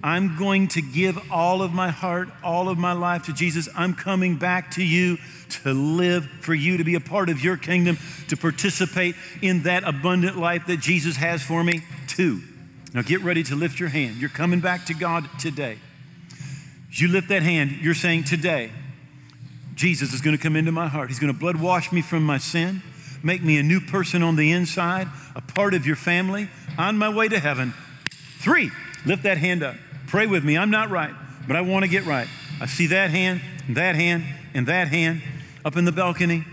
I'm 0.03 0.37
going 0.37 0.69
to 0.69 0.81
give 0.81 1.31
all 1.31 1.61
of 1.61 1.73
my 1.73 1.89
heart, 1.89 2.29
all 2.43 2.69
of 2.69 2.77
my 2.77 2.93
life 2.93 3.25
to 3.25 3.33
Jesus. 3.33 3.69
I'm 3.75 3.93
coming 3.93 4.35
back 4.35 4.71
to 4.71 4.83
you 4.83 5.17
to 5.63 5.73
live 5.73 6.25
for 6.41 6.53
you, 6.53 6.77
to 6.77 6.83
be 6.83 6.95
a 6.95 6.99
part 6.99 7.29
of 7.29 7.43
your 7.43 7.57
kingdom, 7.57 7.97
to 8.29 8.37
participate 8.37 9.15
in 9.41 9.63
that 9.63 9.83
abundant 9.83 10.37
life 10.37 10.65
that 10.67 10.79
Jesus 10.79 11.17
has 11.17 11.43
for 11.43 11.63
me. 11.63 11.81
Two. 12.07 12.41
Now 12.93 13.03
get 13.03 13.21
ready 13.21 13.43
to 13.43 13.55
lift 13.55 13.79
your 13.79 13.89
hand. 13.89 14.17
You're 14.17 14.29
coming 14.29 14.59
back 14.59 14.87
to 14.87 14.93
God 14.93 15.27
today. 15.39 15.77
As 16.89 16.99
you 16.99 17.07
lift 17.07 17.29
that 17.29 17.43
hand, 17.43 17.71
you're 17.81 17.93
saying, 17.93 18.25
Today, 18.25 18.71
Jesus 19.75 20.13
is 20.13 20.21
going 20.21 20.35
to 20.35 20.41
come 20.41 20.55
into 20.55 20.71
my 20.71 20.87
heart. 20.87 21.09
He's 21.09 21.19
going 21.19 21.33
to 21.33 21.39
blood 21.39 21.55
wash 21.55 21.91
me 21.91 22.01
from 22.01 22.25
my 22.25 22.37
sin, 22.37 22.81
make 23.23 23.41
me 23.41 23.57
a 23.57 23.63
new 23.63 23.79
person 23.79 24.23
on 24.23 24.35
the 24.35 24.51
inside, 24.51 25.07
a 25.35 25.41
part 25.41 25.73
of 25.73 25.85
your 25.85 25.95
family, 25.95 26.49
on 26.77 26.97
my 26.97 27.07
way 27.07 27.29
to 27.29 27.39
heaven. 27.39 27.73
Three, 28.39 28.71
lift 29.05 29.23
that 29.23 29.37
hand 29.37 29.63
up. 29.63 29.75
Pray 30.11 30.27
with 30.27 30.43
me. 30.43 30.57
I'm 30.57 30.71
not 30.71 30.89
right, 30.89 31.13
but 31.47 31.55
I 31.55 31.61
want 31.61 31.85
to 31.85 31.89
get 31.89 32.05
right. 32.05 32.27
I 32.59 32.65
see 32.65 32.87
that 32.87 33.11
hand, 33.11 33.39
and 33.65 33.77
that 33.77 33.95
hand, 33.95 34.25
and 34.53 34.67
that 34.67 34.89
hand 34.89 35.21
up 35.63 35.77
in 35.77 35.85
the 35.85 35.93
balcony. 35.93 36.43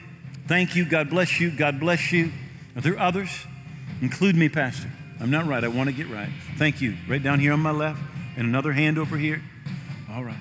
Thank 0.46 0.76
you. 0.76 0.84
God 0.84 1.10
bless 1.10 1.40
you. 1.40 1.50
God 1.50 1.80
bless 1.80 2.12
you. 2.12 2.30
Are 2.76 2.82
there 2.82 2.96
others? 2.96 3.30
Include 4.00 4.36
me, 4.36 4.48
Pastor. 4.48 4.88
I'm 5.18 5.32
not 5.32 5.46
right. 5.46 5.64
I 5.64 5.66
want 5.66 5.90
to 5.90 5.92
get 5.92 6.08
right. 6.08 6.28
Thank 6.56 6.80
you. 6.80 6.94
Right 7.08 7.20
down 7.20 7.40
here 7.40 7.52
on 7.52 7.58
my 7.58 7.72
left, 7.72 8.00
and 8.36 8.46
another 8.46 8.70
hand 8.70 8.96
over 8.96 9.16
here. 9.16 9.42
All 10.08 10.22
right. 10.22 10.38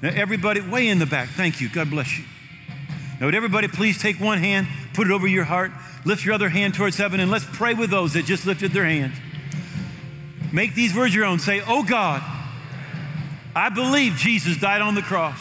Now, 0.00 0.10
everybody, 0.10 0.60
way 0.60 0.86
in 0.86 1.00
the 1.00 1.06
back. 1.06 1.30
Thank 1.30 1.60
you. 1.60 1.68
God 1.68 1.90
bless 1.90 2.16
you. 2.16 2.24
Now, 3.18 3.26
would 3.26 3.34
everybody 3.34 3.66
please 3.66 4.00
take 4.00 4.20
one 4.20 4.38
hand, 4.38 4.68
put 4.94 5.08
it 5.08 5.12
over 5.12 5.26
your 5.26 5.42
heart, 5.42 5.72
lift 6.04 6.24
your 6.24 6.34
other 6.34 6.48
hand 6.48 6.74
towards 6.74 6.96
heaven, 6.96 7.18
and 7.18 7.28
let's 7.28 7.44
pray 7.44 7.74
with 7.74 7.90
those 7.90 8.12
that 8.12 8.24
just 8.24 8.46
lifted 8.46 8.70
their 8.70 8.84
hands. 8.84 9.16
Make 10.52 10.74
these 10.74 10.94
words 10.94 11.14
your 11.14 11.24
own. 11.24 11.38
Say, 11.38 11.62
Oh 11.66 11.82
God, 11.82 12.22
I 13.54 13.68
believe 13.68 14.14
Jesus 14.14 14.56
died 14.56 14.80
on 14.80 14.94
the 14.94 15.02
cross. 15.02 15.40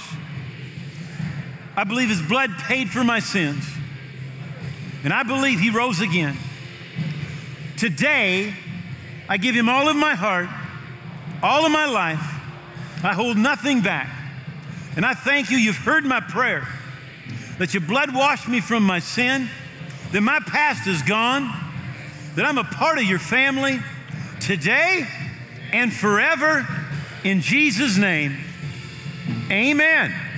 I 1.76 1.84
believe 1.84 2.10
his 2.10 2.22
blood 2.22 2.52
paid 2.60 2.90
for 2.90 3.04
my 3.04 3.20
sins. 3.20 3.64
And 5.04 5.14
I 5.14 5.24
believe 5.24 5.60
he 5.60 5.70
rose 5.70 6.02
again. 6.02 6.36
Today, 7.78 8.54
I 9.30 9.38
give 9.38 9.56
him 9.56 9.70
all 9.70 9.88
of 9.88 9.96
my 9.96 10.14
heart, 10.16 10.50
all 11.42 11.66
of 11.66 11.72
my 11.72 11.86
life. 11.86 12.20
I 13.02 13.14
hold 13.14 13.38
nothing 13.38 13.82
back. 13.82 14.10
And 14.98 15.06
I 15.06 15.14
thank 15.14 15.50
you, 15.50 15.58
you've 15.58 15.78
heard 15.78 16.04
my 16.04 16.20
prayer, 16.20 16.68
that 17.60 17.74
your 17.74 17.82
blood 17.82 18.14
washed 18.14 18.50
me 18.50 18.60
from 18.60 18.84
my 18.84 19.00
sin, 19.00 19.48
that 20.12 20.22
my 20.22 20.40
past 20.42 20.88
is 20.88 21.02
gone, 21.04 21.50
that 22.36 22.44
I'm 22.46 22.58
a 22.58 22.66
part 22.66 22.98
of 22.98 23.06
your 23.06 23.20
family 23.20 23.80
today 24.40 25.08
and 25.72 25.94
forever. 25.94 26.68
In 27.24 27.42
Jesus' 27.42 27.98
name, 27.98 28.38
amen. 29.52 30.29